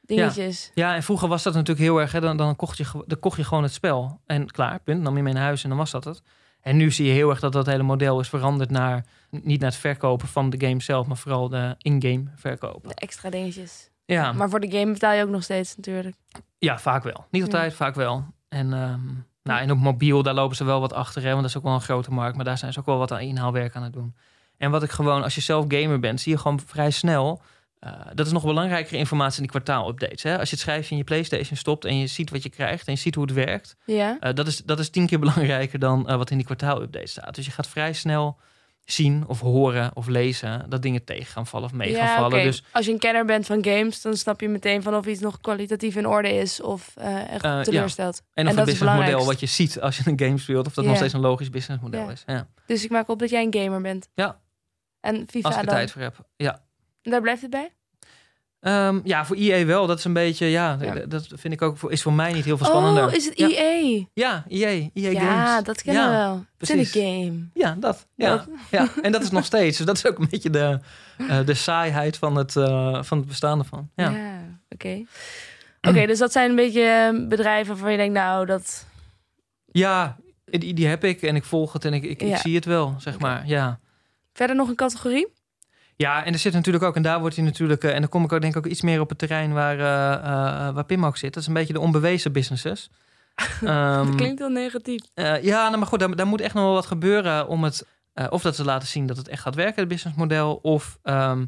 [0.00, 0.70] dingetjes.
[0.74, 2.12] Ja, en vroeger was dat natuurlijk heel erg.
[2.12, 4.20] Hè, dan, dan, kocht je, dan kocht je gewoon het spel.
[4.26, 5.02] En klaar, punt.
[5.02, 6.22] Nam je mee naar huis en dan was dat het.
[6.60, 9.04] En nu zie je heel erg dat dat hele model is veranderd naar...
[9.30, 11.06] niet naar het verkopen van de game zelf...
[11.06, 12.88] maar vooral de in-game verkopen.
[12.88, 13.90] De extra dingetjes.
[14.04, 16.16] Ja, Maar voor de game betaal je ook nog steeds natuurlijk.
[16.58, 17.24] ja vaak wel.
[17.30, 17.52] Niet Ja.
[17.52, 18.24] altijd, vaak wel.
[18.48, 19.00] En, ehm,
[19.44, 21.22] nou, en op mobiel, daar lopen ze wel wat achter.
[21.22, 22.36] Hè, want dat is ook wel een grote markt.
[22.36, 24.14] Maar daar zijn ze ook wel wat aan inhaalwerk aan het doen.
[24.56, 26.20] En wat ik gewoon, als je zelf gamer bent...
[26.20, 27.42] zie je gewoon vrij snel...
[27.78, 30.22] eh, dat is nog belangrijkere informatie in die kwartaalupdates.
[30.22, 30.38] Hè?
[30.38, 32.92] Als je het schrijfje in je PlayStation stopt en je ziet wat je krijgt en
[32.92, 34.16] je ziet hoe het werkt, Ja.
[34.20, 37.34] Eh, dat, is, dat is tien keer belangrijker dan eh, wat in die kwartaalupdate staat.
[37.34, 38.36] Dus je gaat vrij snel
[38.84, 42.38] zien of horen of lezen dat dingen tegen gaan vallen of mee gaan ja, vallen.
[42.38, 42.42] oké.
[42.42, 45.20] Dus Als je een kenner bent van games, dan snap je meteen van of iets
[45.20, 47.62] nog kwalitatief in orde is of eh, echt ja.
[47.62, 48.22] teleurstelt.
[48.32, 50.74] en of dat het is businessmodel wat je ziet als je een game speelt, of
[50.74, 52.22] dat nog steeds een logisch businessmodel is.
[52.26, 52.48] Ja.
[52.66, 54.08] Dus ik maak op dat jij een gamer bent.
[54.14, 54.40] Ja.
[55.00, 56.28] En FIFA Als ik er tijd voor heb.
[56.36, 56.62] Ja.
[57.02, 57.72] Daar blijft het bij?
[58.64, 59.86] Ehm, ja, voor EA wel.
[59.86, 60.94] Dat is een beetje, ja, Ja.
[60.94, 63.06] dat vind ik ook, voor, is voor mij niet heel veel spannender.
[63.06, 63.48] Oh, is het Ja.
[63.48, 64.04] EA?
[64.14, 65.64] Ja, EA, EA Ja, Games.
[65.64, 66.34] dat kennen Ja, we wel.
[66.58, 67.02] Het is een precies.
[67.02, 67.48] game.
[67.54, 68.06] Ja, dat.
[68.14, 68.88] Ja, Dat- ja.
[69.02, 69.76] En dat is nog steeds.
[69.76, 70.78] Dus dat is ook een beetje de,
[71.28, 73.90] eh, de saaiheid van het, eh, van het bestaan ervan.
[73.96, 74.10] Ja.
[74.10, 74.38] Ja,
[74.68, 75.04] oké.
[75.88, 78.86] Oké, dus dat zijn een beetje eh, bedrijven waarvan je denkt, nou, dat...
[79.72, 82.26] Ja, die, die heb ik en ik volg het en ik, ik, Ja.
[82.34, 83.46] ik zie het wel, zeg maar.
[83.46, 83.78] Ja.
[84.32, 85.26] Verder nog een categorie?
[85.96, 88.24] Ja, en er zit natuurlijk ook, en daar wordt hij natuurlijk, eh, en dan kom
[88.24, 91.06] ik ook denk ik ook iets meer op het terrein waar, eh, eh, waar Pim
[91.06, 91.34] ook zit.
[91.34, 92.90] Dat is een beetje de onbewezen businesses.
[93.62, 95.02] Ehm, dat klinkt wel negatief.
[95.14, 97.86] ja, nou, maar goed, daar, daar moet echt nog wel wat gebeuren om het,
[98.30, 101.44] of dat ze laten zien dat het echt gaat werken, het businessmodel, of ehm,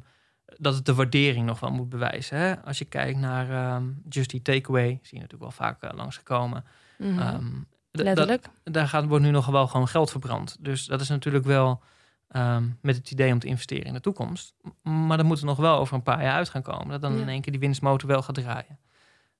[0.58, 2.38] dat het de waardering nog wel moet bewijzen.
[2.38, 2.60] Hè?
[2.60, 6.64] Als je kijdt naar ehm, Just Eat Takeaway, zie je natuurlijk wel vaak eh, langsgekomen.
[6.98, 7.18] Mhm.
[7.18, 7.46] Ehm,
[7.90, 8.46] Letterlijk.
[8.64, 10.56] daar gaat, wordt nu nog wel gewoon geld verbrand.
[10.60, 11.82] Dus dat is natuurlijk wel
[12.28, 14.54] ehm, met het idee om te investeren in de toekomst.
[14.82, 16.88] Maar dat moet er nog wel over een paar jaar uit gaan komen.
[16.88, 17.20] Dat dan Ja.
[17.22, 18.78] in één keer die winstmotor wel gaat draaien.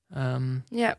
[0.09, 0.95] Ehm, Ja.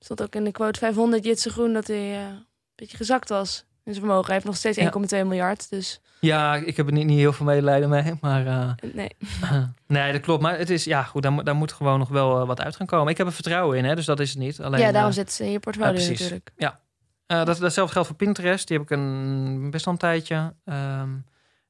[0.00, 2.44] Stond ook in de quote 500 Jitse Groen dat hij eh, een
[2.74, 4.24] beetje gezakt was in zijn vermogen.
[4.24, 4.82] Hij heeft nog steeds Ja.
[4.84, 5.70] 1,2 miljard.
[5.70, 8.14] Dus ja, ik heb er niet, niet heel veel medelijden mee.
[8.20, 9.16] Maar eh, nee.
[9.86, 10.42] nee, dat klopt.
[10.42, 12.76] Maar het is, ja, goed, daar, moet- daar moet gewoon nog wel eh, wat uit
[12.76, 13.10] gaan komen.
[13.12, 14.60] Ik heb er vertrouwen in, hè, dus dat is het niet.
[14.60, 16.14] Alleen, ja, daarom zit ze in je portfolio
[16.56, 16.80] ja,
[17.28, 18.68] eh, dat, datzelfde geldt voor Pinterest.
[18.68, 20.54] Die heb ik een, best al een tijdje.
[20.64, 21.08] Ehm,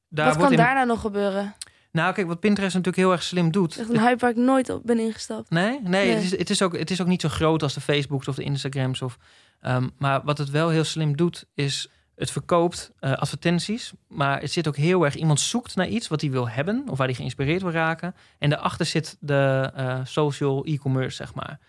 [0.09, 1.55] daar Wat kan in- daarna nog gebeuren?
[1.91, 3.77] Nou, kijk, wat Pinterest natuurlijk heel erg slim doet.
[3.77, 5.49] Echt een hype waar ik nooit op ben ingestapt.
[5.49, 6.09] Nee, nee, Nee.
[6.15, 8.35] Het, is, het, is ook, het is ook niet zo groot als de Facebooks of
[8.35, 9.01] de Instagrams.
[9.01, 9.17] Of,
[9.59, 13.93] ehm, maar wat het wel heel slim doet, is het verkoopt eh, advertenties.
[14.07, 16.83] Maar het zit ook heel erg, iemand zoekt naar iets wat hij wil hebben.
[16.89, 18.15] Of waar hij geïnspireerd wil raken.
[18.39, 21.59] En daarachter zit de eh, social e-commerce, zeg maar.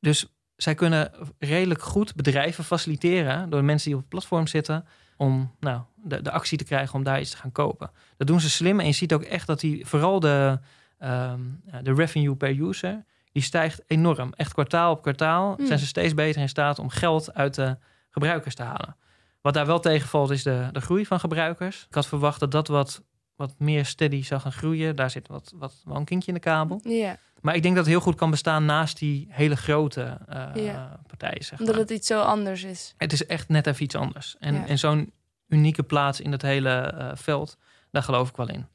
[0.00, 0.26] Dus
[0.62, 4.84] zij kunnen redelijk goed bedrijven faciliteren door de mensen die op het platform zitten.
[5.16, 7.90] Om nou, de, de actie te krijgen om daar iets te gaan kopen.
[8.16, 8.80] Dat doen ze slim.
[8.80, 10.58] En je ziet ook echt dat die vooral de,
[10.98, 11.40] ehm,
[11.82, 14.32] de revenue per user, die stijgt enorm.
[14.36, 15.66] Echt kwartaal op kwartaal Hmm.
[15.66, 17.76] zijn ze steeds beter in staat om geld uit de
[18.10, 18.96] gebruikers te halen.
[19.40, 21.86] Wat daar wel tegenvalt is de, de groei van gebruikers.
[21.88, 23.02] Ik had verwacht dat dat wat,
[23.36, 24.96] wat meer steady zou gaan groeien.
[24.96, 26.80] Daar zit wat, wat wel een kinkje in de kabel.
[26.84, 30.46] Ja, Maar ik denk dat het heel goed kan bestaan naast die hele grote eh,
[30.54, 31.00] Ja.
[31.06, 31.44] partijen.
[31.44, 31.84] Zeg omdat maar.
[31.84, 32.94] het iets zo anders is.
[32.96, 34.36] Het is echt net even iets anders.
[34.38, 34.66] En, Ja.
[34.66, 35.12] en zo'n
[35.48, 37.56] unieke plaats in dat hele eh, veld,
[37.90, 38.66] daar geloof ik wel in.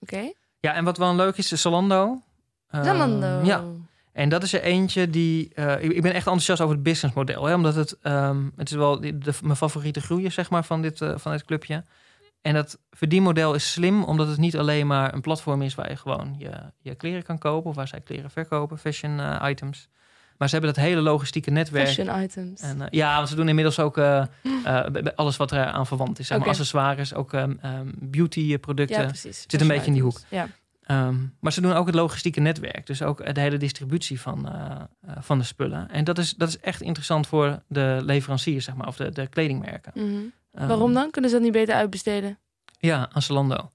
[0.00, 0.32] Oké.
[0.60, 2.22] Ja, en wat wel leuk is, is Zalando.
[2.70, 3.40] Ehm, Zalando.
[3.44, 3.64] Ja,
[4.12, 5.54] en dat is er eentje die...
[5.54, 7.44] eh, ik, ben echt enthousiast over het businessmodel.
[7.44, 10.82] Hè, omdat het, ehm, het is wel de, de- mijn favoriete groeier zeg maar, van,
[10.82, 11.84] dit, eh, van dit clubje.
[12.42, 15.74] En dat verdienmodel is slim, omdat het niet alleen maar een platform is...
[15.74, 19.48] waar je gewoon je, je kleren kan kopen, of waar zij kleren verkopen, fashion eh,
[19.48, 19.88] items.
[20.38, 21.86] Maar ze hebben dat hele logistieke netwerk.
[21.86, 22.60] Fashion items.
[22.60, 24.24] En, eh, ja, want ze doen inmiddels ook eh,
[25.14, 26.26] alles wat er aan verwant is.
[26.26, 27.54] Zeg maar accessoires, ook ehm,
[28.00, 29.00] beauty producten.
[29.00, 29.44] ja, precies.
[29.46, 30.60] zit een beetje in die Fashion items.
[30.82, 32.86] Ehm, maar ze doen ook het logistieke netwerk.
[32.86, 34.48] Dus ook de hele distributie van,
[35.18, 35.90] van de spullen.
[35.90, 38.86] En dat is, dat is echt interessant voor de leveranciers, zeg maar.
[38.86, 39.92] Of de, de kledingmerken.
[39.94, 40.02] Ja.
[40.02, 40.22] Mhm.
[40.52, 41.10] Ehm, Waarom dan?
[41.10, 42.38] Kunnen ze dat niet beter uitbesteden?
[42.78, 43.70] Ja, aan Zalando.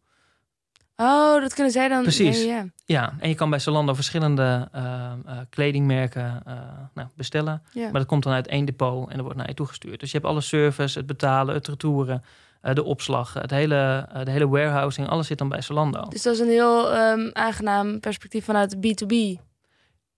[0.95, 2.01] Oh, dat kunnen zij dan.
[2.01, 2.43] Precies.
[2.43, 2.65] Ja, ja.
[2.85, 6.53] Ja, en je kan bij Zalando verschillende ehm, eh, kledingmerken eh,
[6.93, 7.63] nou, bestellen.
[7.71, 7.83] ja.
[7.83, 9.99] Maar dat komt dan uit één depot en dat wordt naar je toegestuurd.
[9.99, 12.23] Dus je hebt alle service, het betalen, het retouren,
[12.61, 15.07] eh, de opslag, het hele, de hele warehousing.
[15.07, 16.05] Alles zit dan bij Zalando.
[16.09, 19.41] Dus dat is een heel ehm, aangenaam perspectief vanuit B2B.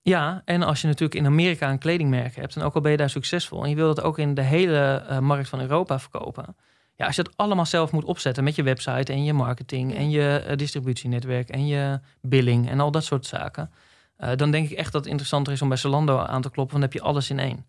[0.02, 2.56] Ja, en als je natuurlijk in Amerika een kledingmerk hebt...
[2.56, 3.64] en ook al ben je daar succesvol...
[3.64, 6.56] en je wil dat ook in de hele eh, markt van Europa verkopen...
[6.96, 9.14] ja, als je dat allemaal zelf moet opzetten met je website...
[9.14, 11.50] en je marketing en je eh, distributienetwerk...
[11.50, 13.72] en je billing en al dat soort zaken...
[14.16, 16.56] eh, dan denk ik echt dat het interessanter is om bij Zalando aan te kloppen...
[16.56, 17.66] want dan heb je alles in één.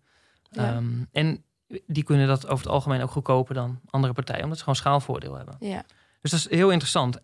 [0.49, 0.73] Ja.
[0.73, 1.43] Ehm, en
[1.87, 4.41] die kunnen dat over het algemeen ook goedkoper dan andere partijen...
[4.41, 5.55] omdat ze gewoon schaalvoordeel hebben.
[5.59, 5.83] Ja.
[6.21, 7.19] Dus dat is heel interessant.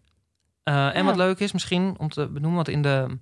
[0.63, 1.03] En Ja.
[1.03, 3.19] wat leuk is misschien om te benoemen, want in de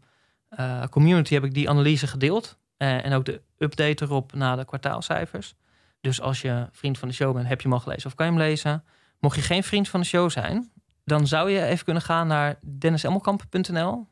[0.56, 2.58] eh, community heb ik die analyse gedeeld.
[2.78, 5.56] Eh, en ook de update erop na de kwartaalcijfers.
[6.02, 8.26] Dus als je vriend van de show bent, heb je hem al gelezen of kan
[8.26, 8.84] je hem lezen.
[9.20, 10.72] Mocht je geen vriend van de show zijn,
[11.04, 14.08] dan zou je even kunnen gaan naar denniselmelkamp.nl.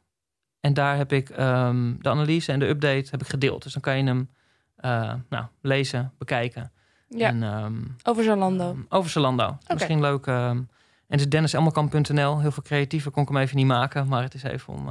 [0.60, 3.64] En daar heb ik ehm, de analyse en de update heb ik gedeeld.
[3.64, 4.30] Dus dan kan je hem
[4.76, 6.72] eh, nou, lezen, bekijken.
[7.10, 7.28] ja.
[7.28, 8.70] En, ehm, Over Zalando.
[8.70, 9.58] Ehm, over Zalando.
[9.74, 10.28] Misschien leuk.
[10.28, 10.68] en
[11.08, 12.40] het is denniselmelkamp.nl.
[12.40, 14.08] Heel veel creatiever kon ik hem even niet maken.
[14.08, 14.90] Maar het is even om...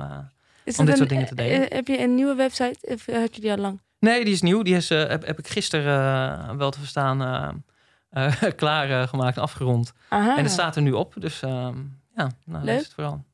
[0.65, 1.69] Is om dit soort een- dingen te delen.
[1.71, 2.77] eh, heb je een nieuwe website?
[2.83, 3.81] Of had je die al lang?
[3.99, 4.63] Nee, die is nieuw.
[4.63, 7.23] Die is, eh, heb, heb ik gisteren eh, wel te verstaan
[8.11, 9.93] eh, eh, klaar eh, gemaakt en afgerond.
[10.09, 10.37] Aha.
[10.37, 11.15] En het staat er nu op.
[11.19, 11.77] Dus ehm,
[12.17, 13.25] ja, nou, het vooral.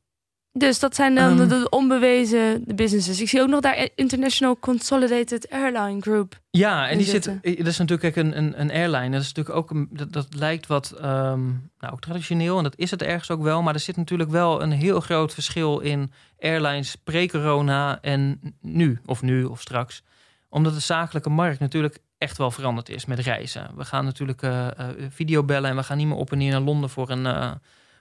[0.59, 1.49] Dus dat zijn dan de, Ehm.
[1.49, 3.21] de onbewezen de businesses.
[3.21, 6.39] Ik zie ook nog daar International Consolidated Airline Group.
[6.49, 7.23] Ja, en die zit.
[7.23, 7.57] zitten.
[7.57, 9.09] Dat is natuurlijk een, een, een airline.
[9.09, 11.45] Dat is natuurlijk ook een, dat, dat lijkt wat ehm,
[11.79, 13.61] nou, ook traditioneel en dat is het ergens ook wel.
[13.61, 19.21] Maar er zit natuurlijk wel een heel groot verschil in airlines pre-corona en nu of
[19.21, 20.03] nu of straks,
[20.49, 23.69] omdat de zakelijke markt natuurlijk echt wel veranderd is met reizen.
[23.75, 26.61] We gaan natuurlijk eh eh, videobellen en we gaan niet meer op en neer naar
[26.61, 27.51] Londen voor een, eh,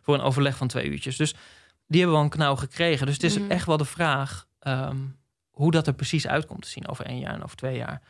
[0.02, 1.16] voor een overleg van twee uurtjes.
[1.16, 1.34] Dus
[1.88, 3.06] die hebben wel een knauw gekregen.
[3.06, 3.50] Dus het is Mhm.
[3.50, 4.96] echt wel de vraag ehm,
[5.50, 8.02] hoe dat er precies uitkomt te zien over één jaar en over twee jaar.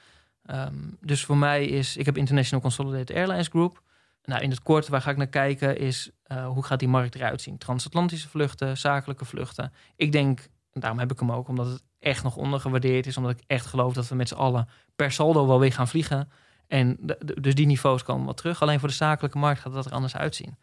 [0.42, 3.82] Ehm, dus voor mij is, ik heb International Consolidated Airlines Group.
[4.22, 7.14] Nou, in het kort, waar ga ik naar kijken, is eh, hoe gaat die markt
[7.14, 7.58] eruit zien?
[7.58, 9.72] Transatlantische vluchten, zakelijke vluchten.
[9.96, 10.40] Ik denk,
[10.72, 13.16] en daarom heb ik hem ook, omdat het echt nog ondergewaardeerd is.
[13.16, 16.30] Omdat ik echt geloof dat we met z'n allen per saldo wel weer gaan vliegen.
[16.66, 18.62] En de- de- dus die niveaus komen wat terug.
[18.62, 20.56] Alleen voor de zakelijke markt gaat dat er anders uitzien.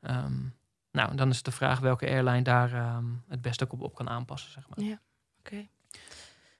[0.00, 0.32] Ehm,
[0.92, 4.08] nou, dan is de vraag welke airline daar ehm, het beste ook op, op kan
[4.08, 4.50] aanpassen.
[4.52, 4.98] Zeg maar.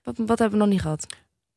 [0.03, 1.07] Wat, wat hebben we nog niet gehad?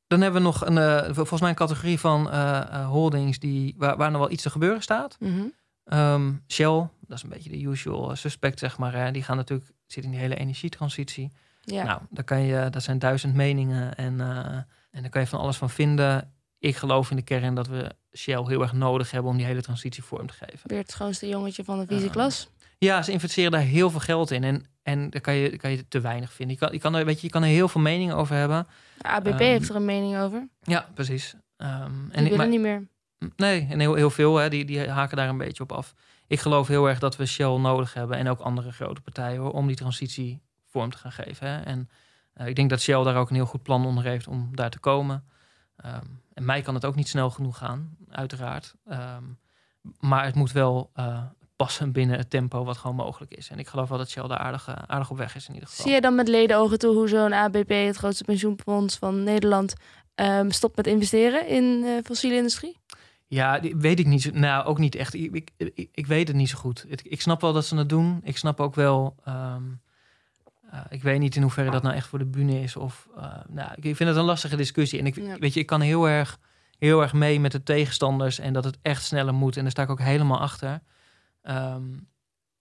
[0.07, 3.75] Dan hebben we nog een, eh, volgens mij een categorie van eh, eh, holdings die,
[3.77, 5.17] waar, waar nog wel iets te gebeuren staat.
[5.19, 5.43] Mhm.
[5.83, 8.93] Ehm, Shell, dat is een beetje de usual suspect, zeg maar.
[8.93, 9.11] Hè.
[9.11, 11.31] Die gaan natuurlijk zitten in die hele energietransitie.
[11.61, 11.83] Ja.
[11.83, 14.19] Nou, daar kan je, dat zijn duizend meningen en,
[14.91, 16.33] en daar kan je van alles van vinden.
[16.59, 19.61] Ik geloof in de kern dat we Shell heel erg nodig hebben om die hele
[19.61, 20.69] transitie vorm te geven.
[20.69, 22.11] Weer het schoonste jongetje van de vieze Ah.
[22.11, 22.49] klas.
[22.83, 25.87] Ja, ze investeren daar heel veel geld in en, en daar kan je, kan je
[25.87, 26.55] te weinig vinden.
[26.59, 28.67] Je kan, je, kan er, weet je, je kan er heel veel meningen over hebben.
[29.01, 30.47] ABP Ehm, heeft er een mening over.
[30.61, 31.35] Ja, precies.
[31.57, 32.87] Die en, willen maar- niet meer.
[33.35, 35.93] Nee, en heel, heel veel, hè, die, die haken daar een beetje op af.
[36.27, 39.51] Ik geloof heel erg dat we Shell nodig hebben en ook andere grote partijen hoor,
[39.51, 41.47] om die transitie vorm te gaan geven.
[41.47, 41.61] Hè.
[41.61, 41.89] En
[42.33, 44.69] eh, ik denk dat Shell daar ook een heel goed plan onder heeft om daar
[44.69, 45.23] te komen.
[45.75, 48.75] Ehm, en mij kan het ook niet snel genoeg gaan, uiteraard.
[49.99, 51.23] Maar het moet wel eh,
[51.55, 53.49] passen binnen het tempo wat gewoon mogelijk is.
[53.49, 55.69] En ik geloof wel dat Shell daar aardig, eh, aardig op weg is in ieder
[55.69, 55.85] geval.
[55.85, 59.73] Zie je dan met ledenogen toe hoe zo'n ABP, het grootste pensioenfonds van Nederland,
[60.15, 62.77] ehm, stopt met investeren in de fossiele industrie?
[63.27, 64.21] Ja, weet ik niet.
[64.21, 65.13] zo- Nou, ook niet echt.
[65.13, 66.85] Ik, ik, ik, ik weet het niet zo goed.
[66.89, 68.19] Het- ik snap wel dat ze het doen.
[68.23, 69.15] Ik snap ook wel.
[69.23, 69.61] ehm,
[70.71, 72.75] eh, ik weet niet in hoeverre dat nou echt voor de bühne is.
[72.75, 74.99] Of, eh, nou, ik vind het een lastige discussie.
[74.99, 75.37] En ik Ja.
[75.39, 76.39] weet je, ik kan heel erg,
[76.77, 79.55] heel erg mee met de tegenstanders en dat het echt sneller moet.
[79.57, 80.81] En daar sta ik ook helemaal achter.
[81.43, 81.99] Ehm,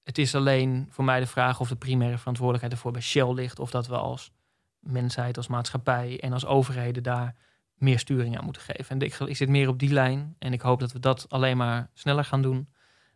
[0.02, 3.58] het is alleen voor mij de vraag of de primaire verantwoordelijkheid ervoor bij Shell ligt.
[3.58, 4.32] Of dat we als
[4.78, 7.34] mensheid, als maatschappij en als overheden daar
[7.74, 9.00] meer sturing aan moeten geven.
[9.00, 10.36] En ik, zit meer op die lijn.
[10.38, 12.68] En ik hoop dat we dat alleen maar sneller gaan doen.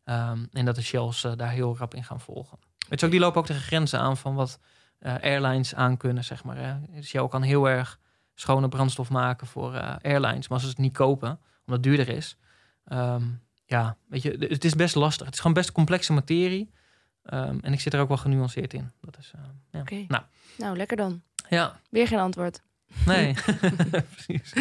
[0.05, 2.59] Ehm, en dat de Shells eh, daar heel rap in gaan volgen.
[2.89, 4.61] Weet je ook, die lopen ook tegen grenzen aan van wat
[4.99, 6.57] eh, airlines aan kunnen, zeg maar.
[6.57, 7.03] Hè.
[7.03, 7.99] Shell kan heel erg
[8.35, 10.49] schone brandstof maken voor eh, airlines.
[10.49, 12.37] Maar als ze het niet kopen, omdat het duurder is...
[12.85, 13.25] ehm,
[13.67, 15.27] ja, weet je, het is best lastig.
[15.27, 16.71] Het is gewoon best complexe materie.
[17.23, 18.93] Ehm, en ik zit er ook wel genuanceerd in.
[19.01, 19.33] Dat is,
[19.71, 20.05] eh, ja.
[20.09, 20.23] Nou.
[20.57, 21.23] Nou, lekker dan.
[21.49, 22.63] ja, Weer geen antwoord.
[23.07, 23.35] nee.
[24.15, 24.53] Precies.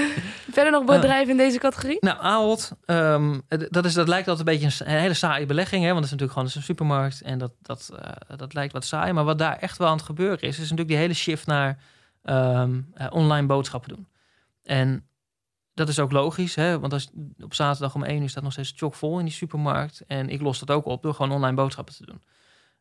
[0.51, 1.97] Verder nog bedrijven in deze categorie?
[1.99, 5.83] Nou, Ahold, ehm, dat, is, dat lijkt altijd een beetje een, hele saaie belegging.
[5.83, 5.91] Hè?
[5.91, 7.21] Want het is natuurlijk gewoon een supermarkt.
[7.21, 9.13] En dat, dat, eh, dat lijkt wat saai.
[9.13, 10.53] Maar wat daar echt wel aan het gebeuren is...
[10.53, 11.77] is natuurlijk die hele shift naar
[12.23, 14.07] ehm, eh, online boodschappen doen.
[14.63, 15.07] En
[15.75, 16.55] dat is ook logisch.
[16.55, 16.79] Hè?
[16.79, 17.09] Want als,
[17.39, 20.03] op zaterdag om één uur staat nog steeds chockvol in die supermarkt.
[20.07, 22.21] En ik los dat ook op door gewoon online boodschappen te doen.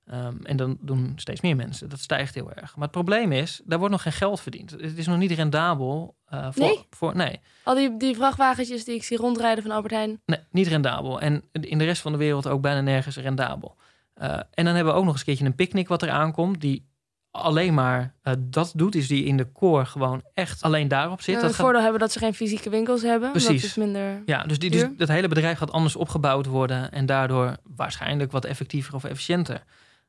[0.04, 1.88] Ehm, en dan doen steeds meer mensen.
[1.88, 2.74] Dat stijgt heel erg.
[2.74, 4.70] Maar het probleem is, daar wordt nog geen geld verdiend.
[4.70, 6.16] Het is nog niet rendabel.
[6.26, 6.86] eh, voor, Nee?
[6.90, 7.40] Voor, nee.
[7.62, 10.20] Al die, die vrachtwagentjes die ik zie rondrijden van Albert Heijn.
[10.26, 11.20] Nee, niet rendabel.
[11.20, 13.76] En in de rest van de wereld ook bijna nergens rendabel.
[14.14, 16.60] Eh, en dan hebben we ook nog eens een keertje een picknick wat er aankomt.
[16.60, 16.88] Die
[17.34, 18.94] alleen maar eh, dat doet.
[18.94, 21.28] Is die in de core gewoon echt alleen daarop zit.
[21.28, 23.30] Eh, dat het gaat- voordeel hebben dat ze geen fysieke winkels hebben.
[23.30, 23.60] Precies.
[23.60, 24.22] Dat is minder...
[24.26, 26.92] ja, dus, die, dus dat hele bedrijf gaat anders opgebouwd worden.
[26.92, 29.64] En daardoor waarschijnlijk wat effectiever of efficiënter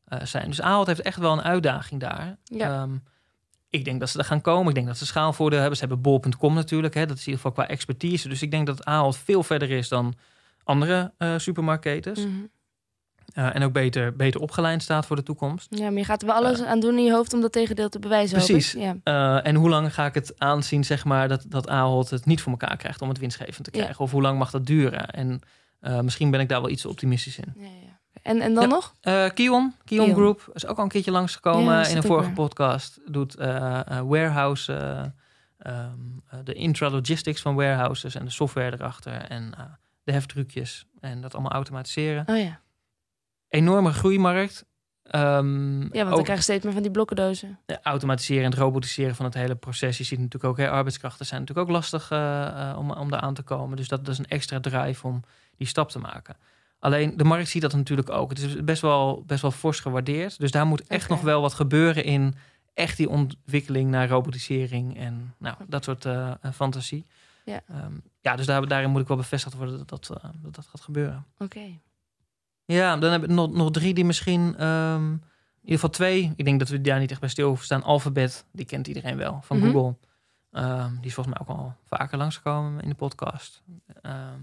[0.06, 0.48] eh, zijn.
[0.50, 2.38] Dus Ahold heeft echt wel een uitdaging daar.
[2.44, 2.82] Ja.
[2.82, 2.96] Ehm,
[3.70, 4.68] ik denk dat ze er gaan komen.
[4.70, 5.78] Ik denk dat ze schaalvoordeel hebben.
[5.78, 6.94] Ze hebben bol.com natuurlijk.
[6.94, 7.06] Hè.
[7.06, 8.30] Dat is in ieder geval qua expertise.
[8.30, 10.14] Dus ik denk dat Ahold veel verder is dan
[10.64, 12.20] andere eh supermarktketens.
[12.20, 12.30] Mhm.
[13.34, 15.68] Eh, en ook beter, beter opgeleid staat voor de toekomst.
[15.70, 17.90] Ja, maar je gaat er wel alles aan doen in je hoofd om dat tegendeel
[17.90, 18.38] te bewijzen.
[18.38, 18.72] Precies.
[18.72, 18.96] Ja.
[19.04, 22.42] Eh, en hoe lang ga ik het aanzien, zeg maar, dat, dat Ahold het niet
[22.42, 23.82] voor elkaar krijgt om het winstgevend te Ja.
[23.82, 24.04] krijgen?
[24.04, 25.10] Of hoe lang mag dat duren?
[25.10, 25.40] En
[25.80, 27.54] eh, misschien ben ik daar wel iets optimistisch in.
[27.58, 28.00] Ja, ja.
[28.22, 28.70] En, en dan Ja.
[28.70, 28.94] nog?
[29.02, 30.16] Eh Kion, Kion Kion.
[30.16, 32.36] Group, is ook al een keertje langsgekomen in een vorige weer?
[32.36, 33.00] podcast.
[33.06, 35.04] Doet eh, eh, warehouse, eh,
[35.74, 35.90] eh,
[36.44, 39.64] de intralogistics van warehouses en de software erachter en eh,
[40.04, 42.24] de heftrucjes en dat allemaal automatiseren.
[42.28, 42.60] Oh ja.
[43.56, 44.66] Enorme groeimarkt.
[45.04, 47.60] Ehm, Ja, want ook- dan krijg je steeds meer van die blokkendozen.
[47.84, 49.98] Automatiseren en het robotiseren van het hele proces.
[49.98, 53.20] Je ziet natuurlijk ook, hè, arbeidskrachten zijn natuurlijk ook lastig eh, eh, om, om daar
[53.20, 53.78] aan te komen.
[53.78, 55.22] Dus dat, dat is een extra drive om
[55.58, 56.36] die stap te maken.
[56.80, 58.30] Alleen de markt ziet dat natuurlijk ook.
[58.30, 60.40] Het is best wel, best wel fors gewaardeerd.
[60.40, 62.36] Dus daar moet echt nog wel wat gebeuren in
[62.74, 67.06] echt die ontwikkeling naar robotisering en nou, dat soort eh, fantasie.
[67.46, 67.62] Ja.
[67.68, 70.82] Ehm, ja, dus daar, daarin moet ik wel bevestigd worden dat dat, dat, dat gaat
[70.82, 71.26] gebeuren.
[71.38, 71.80] Oké.
[72.66, 74.56] Ja, dan heb ik nog, nog drie die misschien...
[74.58, 76.34] ehm, in ieder geval twee.
[76.36, 77.84] Ik denk dat we daar niet echt bij stil hoeven staan.
[77.84, 79.72] Alphabet, die kent iedereen wel, van Mhm.
[79.72, 79.96] Google.
[80.52, 83.64] Ehm, die is volgens mij ook al vaker langsgekomen in de podcast.
[84.02, 84.40] Ehm,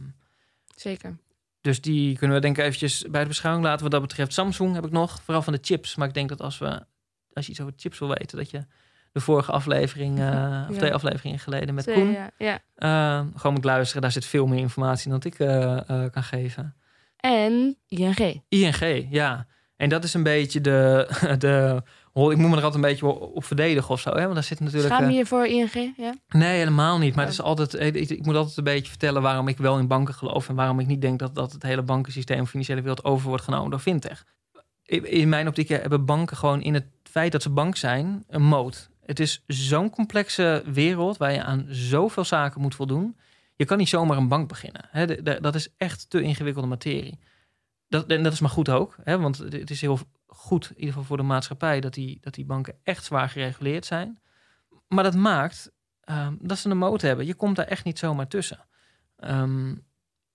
[0.77, 1.17] Zeker.
[1.61, 3.83] dus die kunnen we denk ik eventjes bij de beschouwing laten.
[3.83, 5.95] Wat dat betreft Samsung heb ik nog, vooral van de chips.
[5.97, 6.85] Maar ik denk dat als, we,
[7.33, 8.39] als je iets over chips wil weten...
[8.39, 8.65] dat je
[9.13, 12.11] de vorige aflevering, eh, of twee afleveringen geleden met Koen...
[12.11, 13.27] Ja, ja.
[13.37, 14.03] gewoon moet luisteren.
[14.03, 16.75] Daar zit veel meer informatie dan ik eh, eh, kan geven.
[17.23, 18.43] En ING.
[18.49, 19.47] ING, ja.
[19.77, 21.09] En dat is een beetje de,
[21.39, 21.83] de
[22.15, 24.11] ik moet me er altijd een beetje op verdedigen of zo.
[24.11, 24.23] Hè?
[24.23, 24.95] Want daar zit natuurlijk.
[24.95, 25.95] Schaam je uh, je voor ING?
[25.97, 26.15] Ja?
[26.29, 27.15] Nee, helemaal niet.
[27.15, 29.87] Maar het is altijd, ik, ik, moet altijd een beetje vertellen waarom ik wel in
[29.87, 30.49] banken geloof.
[30.49, 33.71] En waarom ik niet denk dat, dat het hele bankensysteem, financiële wereld over wordt genomen
[33.71, 34.25] door fintech.
[35.03, 38.91] In mijn optiek hebben banken gewoon in het feit dat ze bank zijn een moot.
[39.05, 43.17] Het is zo'n complexe wereld waar je aan zoveel zaken moet voldoen.
[43.63, 44.89] Je kan niet zomaar een bank beginnen.
[44.91, 45.23] Hè?
[45.41, 47.19] Dat is echt te ingewikkelde materie.
[47.89, 49.19] Dat, en dat is maar goed ook, hè?
[49.19, 52.45] want het is heel goed, in ieder geval voor de maatschappij, dat die, dat die
[52.45, 54.21] banken echt zwaar gereguleerd zijn.
[54.89, 55.73] Maar dat maakt
[56.11, 57.27] um, dat ze een moot hebben.
[57.27, 58.67] Je komt daar echt niet zomaar tussen.
[59.19, 59.85] Um,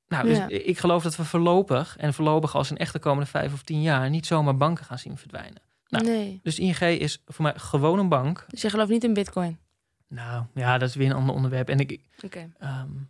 [0.08, 3.62] nou, dus ik geloof dat we voorlopig, en voorlopig als een echte komende vijf of
[3.62, 5.62] tien jaar, niet zomaar banken gaan zien verdwijnen.
[5.88, 6.40] Nou, nee.
[6.44, 8.46] Dus ING is voor mij gewoon een bank.
[8.48, 9.60] Dus je gelooft niet in bitcoin?
[10.08, 11.70] Nou, ja, dat is weer een ander onderwerp.
[11.70, 12.52] En ik, okay.
[12.62, 13.10] um,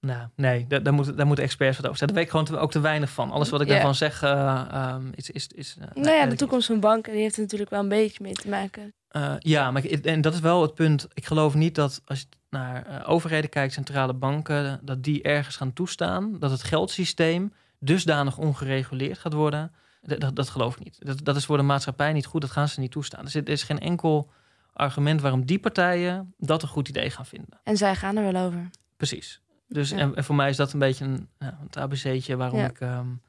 [0.00, 2.16] nou, nee, daar, daar, moeten, daar moeten experts wat over zeggen.
[2.16, 3.30] Daar weet ik gewoon ook te weinig van.
[3.30, 5.30] Alles wat ik daarvan zeg uh, um, is...
[5.30, 7.88] is, is uh, nou ja, de toekomst van banken die heeft er natuurlijk wel een
[7.88, 8.92] beetje mee te maken.
[9.12, 11.08] Uh, ja, maar ik, en dat is wel het punt.
[11.14, 15.72] Ik geloof niet dat als je naar overheden kijkt, centrale banken, dat die ergens gaan
[15.72, 16.38] toestaan.
[16.38, 19.72] Dat het geldsysteem dusdanig ongereguleerd gaat worden.
[20.02, 20.96] Dat, dat, dat geloof ik niet.
[21.06, 22.40] Dat, dat is voor de maatschappij niet goed.
[22.40, 23.24] Dat gaan ze niet toestaan.
[23.24, 24.30] Dus er is geen enkel
[24.72, 27.60] argument waarom die partijen dat een goed idee gaan vinden.
[27.62, 28.70] En zij gaan er wel over.
[28.96, 29.40] Precies.
[29.68, 32.80] Dus en, en, voor mij is dat een beetje een, ja, het ABC'tje waarom ik
[32.80, 33.20] um,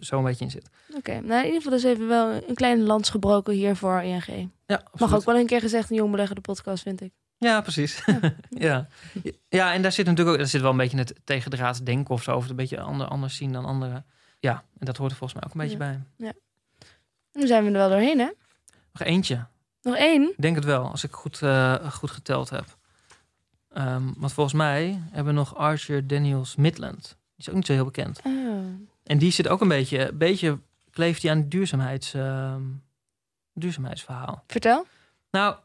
[0.00, 0.70] zo een beetje in zit.
[0.94, 4.50] Oké, nou in ieder geval dus even wel een kleine lans gebroken hier voor ING.
[4.66, 7.12] Ja, Mag ook wel een keer gezegd in Jong Beleggen de podcast, vind ik.
[7.38, 8.02] Ja, precies.
[8.06, 8.34] Ja.
[8.50, 8.88] ja.
[9.48, 9.72] ja.
[9.72, 12.34] en daar zit natuurlijk ook, daar zit wel een beetje het tegendraads denken of zo,
[12.34, 14.06] of het een beetje ander, anders zien dan anderen.
[14.40, 16.00] Ja, en dat hoort er volgens mij ook een beetje bij.
[16.16, 16.32] Ja.
[17.32, 18.30] Nu zijn we er wel doorheen, hè?
[18.92, 19.46] Nog eentje.
[19.82, 20.22] Nog één?
[20.22, 22.77] Ik denk het wel, als ik goed, uh, goed geteld heb.
[23.78, 27.02] Um, want volgens mij hebben we nog Archer Daniels Midland.
[27.02, 28.20] Die is ook niet zo heel bekend.
[28.24, 28.32] Oh.
[29.04, 30.58] En die zit ook een beetje, een beetje
[30.90, 32.54] kleeft hij aan het duurzaamheids, uh,
[33.52, 34.44] duurzaamheidsverhaal.
[34.46, 34.86] Vertel.
[35.30, 35.56] Nou,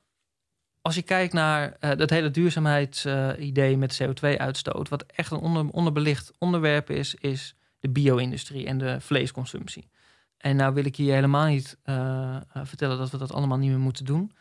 [0.82, 5.70] als je kijkt naar uh, dat hele duurzaamheidsidee uh, met CO2-uitstoot, wat echt een onder,
[5.70, 9.90] onderbelicht onderwerp is, is de bio-industrie en de vleesconsumptie.
[10.38, 13.80] En nou wil ik je helemaal niet uh, vertellen dat we dat allemaal niet meer
[13.80, 14.32] moeten doen.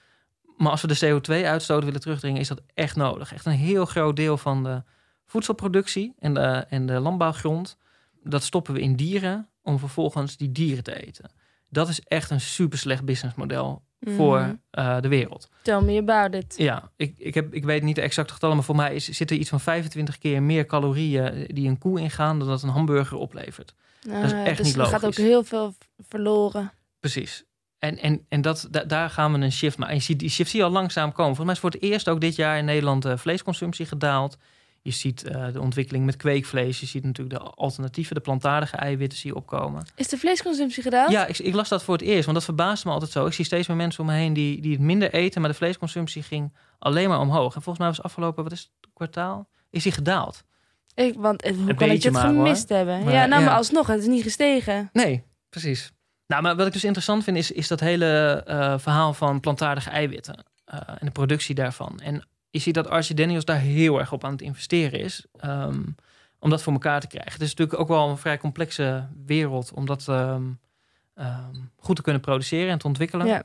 [0.56, 3.32] Maar als we de CO2-uitstoot willen terugdringen, is dat echt nodig.
[3.32, 4.82] Echt een heel groot deel van de
[5.26, 7.76] voedselproductie en de, en de landbouwgrond,
[8.22, 11.30] dat stoppen we in dieren om vervolgens die dieren te eten.
[11.68, 14.14] Dat is echt een super slecht businessmodel mm.
[14.14, 15.48] voor uh, de wereld.
[15.62, 16.54] Tell me about it.
[16.56, 19.30] Ja, ik, ik, heb, ik weet niet de exacte getallen, maar voor mij is, zit
[19.30, 23.16] er iets van 25 keer meer calorieën die een koe ingaan dan dat een hamburger
[23.16, 23.74] oplevert.
[24.06, 24.92] Uh, dat is echt dus niet logisch.
[24.92, 26.72] Er gaat ook heel veel verloren.
[27.00, 27.44] Precies.
[27.82, 29.94] En, en, en dat, da, daar gaan we een shift maken.
[29.94, 31.36] En je ziet, die shift zie je al langzaam komen.
[31.36, 34.36] Volgens mij is voor het eerst ook dit jaar in Nederland de vleesconsumptie gedaald.
[34.82, 36.80] Je ziet uh, de ontwikkeling met kweekvlees.
[36.80, 39.86] Je ziet natuurlijk de alternatieven, de plantaardige eiwitten zie je opkomen.
[39.94, 41.10] Is de vleesconsumptie gedaald?
[41.10, 43.26] Ja, ik, ik, las dat voor het eerst, want dat verbaasde me altijd zo.
[43.26, 45.56] Ik zie steeds meer mensen om me heen die, die het minder eten, maar de
[45.56, 47.54] vleesconsumptie ging alleen maar omhoog.
[47.54, 50.44] En volgens mij was afgelopen, wat is het kwartaal, is die gedaald.
[50.94, 52.76] Ik, want hoe een kan ik het gemist hoor.
[52.76, 53.04] hebben?
[53.04, 53.48] Maar, ja, nou, ja.
[53.48, 54.90] maar alsnog, het is niet gestegen.
[54.92, 55.92] Nee, precies.
[56.26, 59.90] Nou, maar wat ik dus interessant vind, is, is dat hele uh, verhaal van plantaardige
[59.90, 60.44] eiwitten
[60.74, 62.00] uh, en de productie daarvan.
[62.00, 65.26] En je ziet dat Archie Daniels daar heel erg op aan het investeren is.
[65.44, 65.94] Um,
[66.38, 67.32] om dat voor elkaar te krijgen.
[67.32, 70.60] Het is natuurlijk ook wel een vrij complexe wereld om dat um,
[71.14, 73.26] um, goed te kunnen produceren en te ontwikkelen.
[73.26, 73.42] Ja.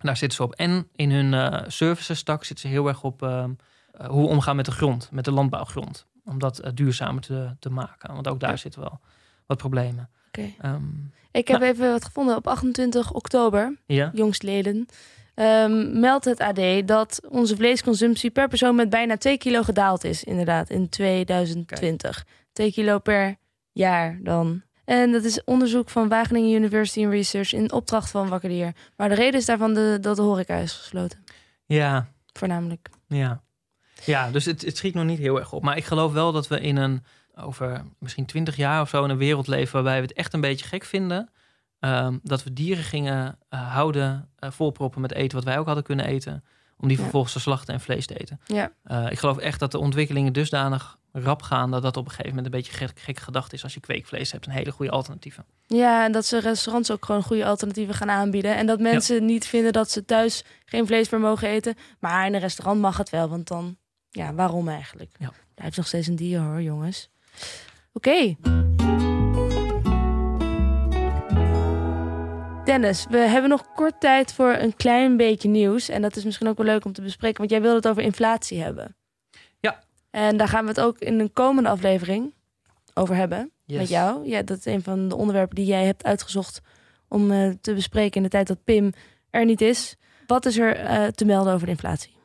[0.00, 0.54] Daar zitten ze op.
[0.54, 4.64] En in hun uh, services stak zitten ze heel erg op hoe we omgaan met
[4.64, 6.06] de grond, met de landbouwgrond.
[6.24, 8.14] Om dat duurzamer te, te maken.
[8.14, 8.56] Want ook daar ja.
[8.56, 9.00] zitten wel
[9.46, 10.10] wat problemen.
[10.28, 10.56] Okay.
[10.64, 14.10] Um, ik heb nou, even wat gevonden op 28 oktober, ja?
[14.14, 14.86] jongstleden.
[15.34, 20.24] Um, meldt het AD dat onze vleesconsumptie per persoon met bijna 2 kilo gedaald is,
[20.24, 22.24] inderdaad, in 2020.
[22.24, 22.26] Kijk.
[22.52, 23.36] 2 kilo per
[23.72, 24.62] jaar dan.
[24.84, 28.74] En dat is onderzoek van Wageningen University and Research in opdracht van Wakkerdier.
[28.96, 31.24] Maar de reden is daarvan de, dat de horeca is gesloten.
[31.66, 32.08] Ja.
[32.32, 32.88] Voornamelijk.
[33.08, 33.42] Ja.
[34.04, 35.62] Ja, dus het, het schiet nog niet heel erg op.
[35.62, 37.04] Maar ik geloof wel dat we in een
[37.40, 40.40] over misschien twintig jaar of zo in een wereld leven waarbij we het echt een
[40.40, 41.30] beetje gek vinden.
[41.80, 45.84] Um, dat we dieren gingen uh, houden, uh, volproppen met eten wat wij ook hadden
[45.84, 46.44] kunnen eten.
[46.78, 48.40] Om die vervolgens te slachten en vlees te eten.
[48.46, 48.72] Ja.
[48.84, 52.28] Uh, ik geloof echt dat de ontwikkelingen dusdanig rap gaan dat dat op een gegeven
[52.28, 54.46] moment een beetje gek, gek gedacht is als je kweekvlees hebt.
[54.46, 55.44] Een hele goede alternatieven.
[55.66, 58.56] Ja, en dat ze restaurants ook gewoon goede alternatieven gaan aanbieden.
[58.56, 59.22] En dat mensen ja.
[59.22, 61.74] niet vinden dat ze thuis geen vlees meer mogen eten.
[61.98, 63.76] Maar in een restaurant mag het wel, want dan,
[64.10, 65.10] ja, waarom eigenlijk?
[65.18, 65.32] Ja.
[65.54, 67.10] Blijft nog steeds een dier hoor, jongens.
[67.92, 68.08] Oké.
[68.08, 68.36] Okay.
[72.64, 75.88] Dennis, we hebben nog kort tijd voor een klein beetje nieuws.
[75.88, 78.02] En dat is misschien ook wel leuk om te bespreken, want jij wilde het over
[78.02, 78.96] inflatie hebben.
[79.60, 79.82] Ja.
[80.10, 82.34] En daar gaan we het ook in een komende aflevering
[82.94, 83.50] over hebben.
[83.66, 84.28] met jou.
[84.28, 86.60] Ja, dat is een van de onderwerpen die jij hebt uitgezocht
[87.08, 88.92] om eh, te bespreken in de tijd dat Pim
[89.30, 89.96] er niet is.
[90.26, 92.16] Wat is er eh, te melden over de inflatie?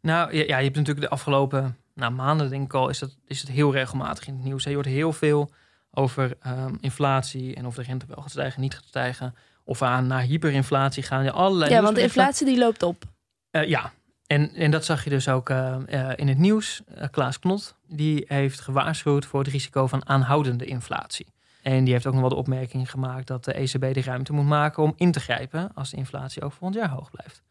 [0.00, 3.16] Nou ja, ja, je hebt natuurlijk de afgelopen nou, maanden, denk ik al, is, dat,
[3.26, 4.64] is het heel regelmatig in het nieuws.
[4.64, 5.50] Je hoort heel veel
[5.90, 9.34] over ehm, inflatie en of de rente wel gaat stijgen, niet gaat stijgen.
[9.64, 11.24] Of aan naar hyperinflatie gaan.
[11.24, 13.04] Ja, allerlei ja, want de inflatie die loopt op.
[13.50, 13.92] Eh, ja,
[14.26, 16.82] en, en dat zag je dus ook eh, eh, in het nieuws.
[17.10, 21.26] Klaas Knot, die heeft gewaarschuwd voor het risico van aanhoudende inflatie.
[21.62, 24.46] En die heeft ook nog wel de opmerking gemaakt dat de ECB de ruimte moet
[24.46, 27.42] maken om in te grijpen als de inflatie ook volgend jaar hoog blijft.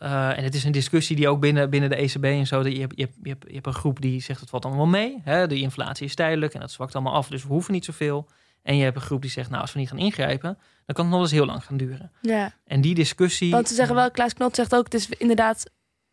[0.00, 2.62] Eh, en het is een discussie die ook binnen, binnen de ECB en zo.
[2.62, 4.64] dat Je hebt, je, hebt, je, hebt, je hebt een groep die zegt het valt
[4.64, 5.20] allemaal mee.
[5.24, 5.46] Hè?
[5.46, 8.28] De inflatie is tijdelijk en dat zwakt allemaal af, dus we hoeven niet zoveel.
[8.62, 11.04] En je hebt een groep die zegt, nou als we niet gaan ingrijpen, dan kan
[11.04, 12.12] het nog eens heel lang gaan duren.
[12.20, 13.50] Ja, En die discussie.
[13.50, 15.70] want ze zeggen wel, Klaas Knot zegt ook, het is inderdaad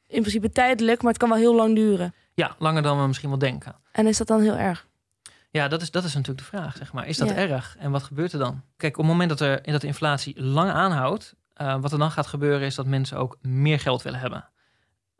[0.07, 2.13] in principe tijdelijk, maar het kan wel heel lang duren.
[2.33, 3.75] Ja, langer dan we misschien wel denken.
[3.91, 4.87] En is dat dan heel erg?
[5.49, 7.07] Ja, dat is, dat is natuurlijk de vraag, zeg maar.
[7.07, 7.35] Is dat Ja.
[7.35, 7.75] erg?
[7.79, 8.61] En wat gebeurt er dan?
[8.77, 11.35] Kijk, op het moment dat, er, dat de inflatie lang aanhoudt...
[11.57, 14.49] eh, wat er dan gaat gebeuren is dat mensen ook meer geld willen hebben.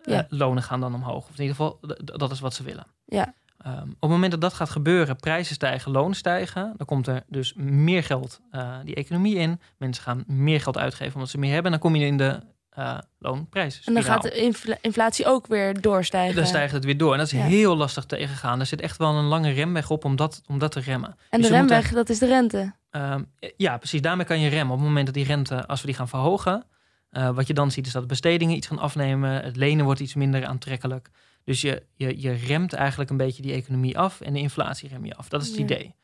[0.04, 1.24] Eh, lonen gaan dan omhoog.
[1.30, 1.80] Of in ieder geval,
[2.18, 2.86] dat is wat ze willen.
[3.06, 3.34] Ja.
[3.58, 6.74] Ehm, op het moment dat dat gaat gebeuren, prijzen stijgen, lonen stijgen...
[6.78, 9.60] dan komt er dus meer geld eh, die economie in.
[9.78, 11.74] Mensen gaan meer geld uitgeven omdat ze meer hebben.
[11.74, 13.86] En dan kom je in de eh loonprijzen.
[13.86, 16.36] En dan gaat de infla- inflatie ook weer doorstijgen.
[16.36, 17.12] Dan stijgt het weer door.
[17.12, 17.46] En dat is Ja.
[17.46, 18.60] heel lastig tegengaan.
[18.60, 21.10] Er zit echt wel een lange remweg op om dat, om dat te remmen.
[21.10, 22.74] en dus de moeten- remweg, dat is de rente.
[22.98, 23.24] Ehm,
[23.58, 24.02] ja, precies.
[24.02, 24.74] Daarmee kan je remmen.
[24.74, 26.64] Op het moment dat die rente, als we die gaan verhogen,
[27.10, 29.44] eh, wat je dan ziet is dat de bestedingen iets gaan afnemen.
[29.44, 31.10] Het lenen wordt iets minder aantrekkelijk.
[31.44, 35.06] Dus je, je, je remt eigenlijk een beetje die economie af en de inflatie rem
[35.06, 35.30] je af.
[35.30, 35.64] Dat is het Ja.
[35.64, 35.96] idee.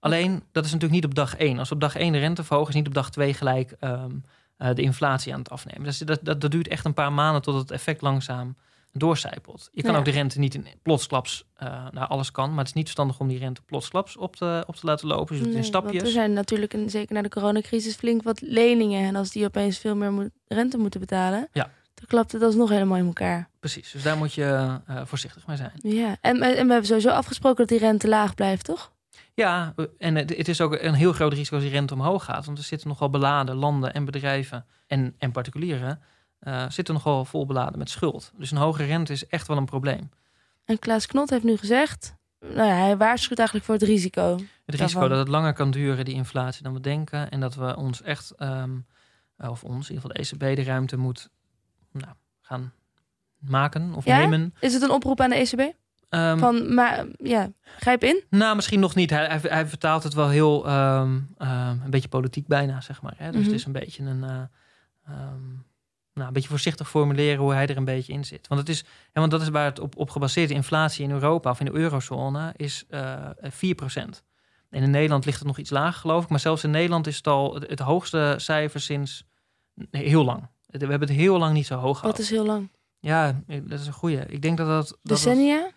[0.00, 1.58] Alleen, dat is natuurlijk niet op dag één.
[1.58, 4.10] Als op dag één de rente verhogen, is niet op dag twee gelijk ehm,
[4.56, 5.84] eh, de inflatie aan het afnemen.
[5.84, 8.56] Dus dat, dat, dat duurt echt een paar maanden tot het effect langzaam
[8.92, 9.68] doorcijpelt.
[9.72, 9.98] Je kan Ja.
[9.98, 13.20] ook de rente niet in plotsklaps, eh nou alles kan, maar het is niet verstandig
[13.20, 15.26] om die rente plotsklaps op te, op te laten lopen.
[15.26, 16.02] Dus in Nee, want stapjes.
[16.02, 19.06] er zijn natuurlijk, een, zeker na de coronacrisis, flink wat leningen.
[19.06, 21.70] En als die opeens veel meer moet- rente moeten betalen, Ja.
[21.94, 23.48] dan klapt het alsnog helemaal in elkaar.
[23.60, 25.72] Precies, dus daar moet je eh, voorzichtig mee zijn.
[25.74, 28.92] Ja, en, en we hebben sowieso afgesproken dat die rente laag blijft, toch?
[29.34, 32.44] Ja, en het het is ook een heel groot risico als die rente omhoog gaat.
[32.46, 36.00] Want er zitten nogal beladen landen en bedrijven en, en particulieren...
[36.40, 38.32] eh, zitten nogal vol beladen met schuld.
[38.36, 40.10] Dus een hoge rente is echt wel een probleem.
[40.64, 44.38] En Klaas Knot heeft nu gezegd, nou ja, hij waarschuwt eigenlijk voor het risico.
[44.66, 47.30] Het risico dat het langer kan duren, die inflatie, dan we denken.
[47.30, 48.70] En dat we ons echt, ehm,
[49.36, 51.28] of ons, in ieder geval de ECB, de ruimte moet
[51.92, 52.72] nou, gaan
[53.38, 54.16] maken of Ja?
[54.18, 54.54] nemen.
[54.60, 55.72] Is het een oproep aan de ECB?
[56.08, 58.22] Ehm, Van, maar ja, grijp in.
[58.30, 59.10] Nou, misschien nog niet.
[59.10, 63.14] Hij, hij, hij vertaalt het wel heel ehm, een beetje politiek bijna, zeg maar.
[63.16, 63.26] Hè?
[63.30, 63.44] Dus Mhm.
[63.44, 65.14] het is een beetje een, eh,
[66.20, 68.48] nou, een beetje voorzichtig formuleren hoe hij er een beetje in zit.
[68.48, 68.80] Want het is,
[69.12, 70.56] en want dat is waar het op, op gebaseerd is.
[70.56, 73.14] Inflatie in Europa of in de eurozone is eh
[73.50, 74.22] 4%.
[74.70, 76.28] En in Nederland ligt het nog iets lager, geloof ik.
[76.28, 79.24] Maar zelfs in Nederland is het al het, het hoogste cijfer sinds
[79.90, 80.48] nee, heel lang.
[80.66, 82.16] We hebben het heel lang niet zo hoog gehad.
[82.16, 82.68] Wat is heel lang?
[82.98, 84.18] Ja, dat is een goeie.
[84.26, 84.86] Ik denk dat dat...
[84.88, 85.70] dat dat- Decennia?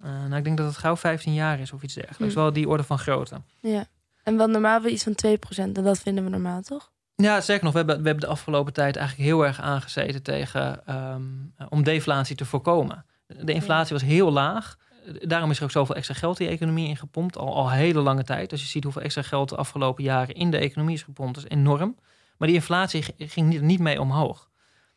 [0.00, 2.34] eh, nou, ik denk dat het gauw 15 jaar is of iets dergelijks.
[2.34, 2.40] Hm.
[2.40, 3.40] Wel die orde van grootte.
[3.60, 3.84] Ja.
[4.22, 5.58] En wel normaal wel iets van 2%.
[5.58, 6.90] En dat vinden we normaal, toch?
[7.20, 7.72] Ja, zeker nog.
[7.72, 11.22] We hebben, we hebben de afgelopen tijd eigenlijk heel erg aangezeten tegen ehm,
[11.56, 13.04] eh, om deflatie te voorkomen.
[13.26, 14.76] De inflatie was heel laag.
[15.20, 17.36] Daarom is er ook zoveel extra geld in de economie ingepompt.
[17.36, 18.52] Al, al hele lange tijd.
[18.52, 21.48] Als je ziet hoeveel extra geld de afgelopen jaren in de economie is gepompt, is
[21.48, 21.96] enorm.
[22.36, 24.48] Maar die inflatie ging niet, niet mee omhoog.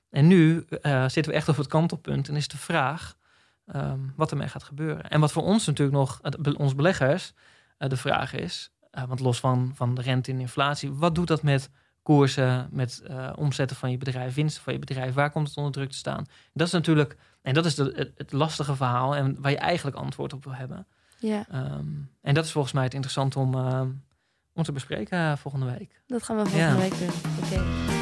[0.10, 3.16] En nu eh, zitten we echt op het kantelpunt en is de vraag
[3.66, 5.10] ehm, wat ermee gaat gebeuren.
[5.10, 6.22] En wat voor ons natuurlijk nog,
[6.58, 7.34] ons beleggers,
[7.78, 8.72] eh, de vraag is,
[9.08, 11.70] want los van, van de rente en inflatie, wat doet dat met
[12.04, 15.72] koersen, met eh, omzetten van je bedrijf, winsten van je bedrijf, waar komt het onder
[15.72, 16.26] druk te staan?
[16.54, 19.98] Dat is natuurlijk, en dat is de, het, het lastige verhaal en waar je eigenlijk
[19.98, 20.86] antwoord op wil hebben.
[21.20, 21.86] Ja, Ehm,
[22.22, 23.88] en dat is volgens mij het interessant om, ehm,
[24.54, 26.02] om te bespreken eh, volgende week.
[26.08, 26.78] dat gaan we volgende Ja.
[26.90, 27.10] week doen.
[27.44, 27.93] Oké.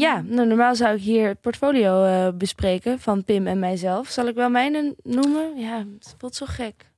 [0.00, 4.08] Ja, nou, normaal zou ik hier het portfolio eh, bespreken van Pim en mijzelf.
[4.08, 5.58] Zal ik wel mijne noemen?
[5.58, 6.90] Ja, het voelt zo gek.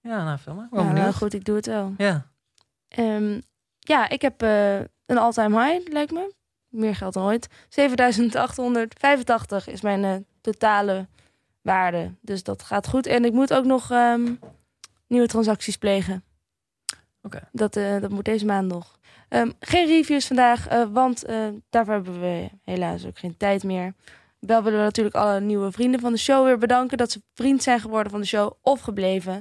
[0.00, 0.68] Ja, nou, veel maar.
[0.70, 1.94] Nou, nou, goed, ik doe het wel.
[1.96, 2.26] Ja,
[2.88, 3.40] Ehm,
[3.78, 6.34] ja, ik heb eh, een all-time high, lijkt me.
[6.68, 7.48] Meer geld dan ooit.
[7.68, 11.06] 7885 is mijn eh, totale
[11.62, 12.14] waarde.
[12.20, 13.06] Dus dat gaat goed.
[13.06, 14.34] En ik moet ook nog ehm,
[15.06, 16.24] nieuwe transacties plegen.
[17.22, 17.48] Oké.
[17.52, 18.97] Dat, eh, dat moet deze maand nog.
[19.28, 21.36] Ehm, geen reviews vandaag, eh, want eh,
[21.70, 23.94] daarvoor hebben we helaas ook geen tijd meer.
[24.38, 26.98] Wel willen we natuurlijk alle nieuwe vrienden van de show weer bedanken...
[26.98, 29.32] dat ze vriend zijn geworden van de show of gebleven.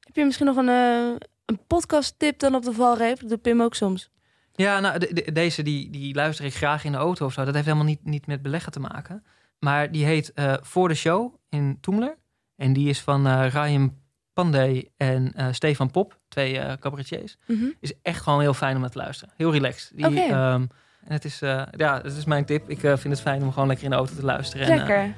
[0.00, 1.16] Heb je misschien nog een, eh,
[1.46, 3.20] een podcast tip dan op de valreep?
[3.20, 4.10] Dat doet Pim ook soms.
[4.52, 7.44] Ja, nou, de- de- deze die, die luister ik graag in de auto of zo.
[7.44, 9.24] Dat heeft helemaal niet, niet met beleggen te maken.
[9.58, 12.16] Maar die heet Voor de Show in Toemler.
[12.56, 13.98] En die is van Ryan
[14.32, 17.36] Pandey en eh, Stefan Pop, twee eh cabaretiers.
[17.46, 17.64] Mhm.
[17.80, 19.34] Is echt gewoon heel fijn om naar te luisteren.
[19.36, 19.92] Heel relaxed.
[19.96, 20.66] Die, ehm,
[21.04, 22.70] en het is, eh, ja, het is mijn tip.
[22.70, 24.66] Ik vind het fijn om gewoon lekker in de auto te luisteren.
[24.66, 25.14] En, Lekker.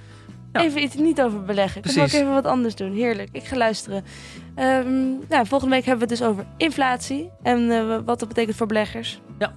[0.52, 0.60] ja.
[0.60, 1.78] Even iets niet over beleggen.
[1.82, 2.20] Ik ga ook Precies.
[2.20, 2.92] even wat anders doen.
[2.94, 3.28] Heerlijk.
[3.32, 4.04] Ik ga luisteren.
[5.28, 7.30] Nou, volgende week hebben we het dus over inflatie.
[7.42, 7.68] En
[8.04, 9.20] wat dat betekent voor beleggers.
[9.38, 9.52] Ja.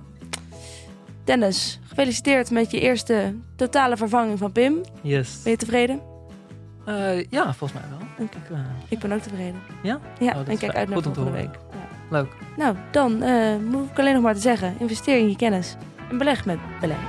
[1.24, 4.82] Dennis, gefeliciteerd met je eerste totale vervanging van Pim.
[5.02, 5.42] yes.
[5.44, 6.02] Ben je tevreden?
[6.86, 8.08] Eh, ja, volgens mij wel.
[8.26, 8.38] Oké.
[8.38, 8.60] Ik, eh,
[8.90, 9.62] Ik ben ook tevreden.
[9.84, 10.00] Ja?
[10.20, 10.76] Ja, Oh, en kijk fijn.
[10.76, 11.54] uit naar volgende week.
[11.72, 12.18] Ja.
[12.18, 12.28] leuk.
[12.58, 14.76] Nou, dan eh moet ik alleen nog maar te zeggen.
[14.80, 15.76] Investeer in je kennis.
[16.10, 17.00] En beleg met beleid.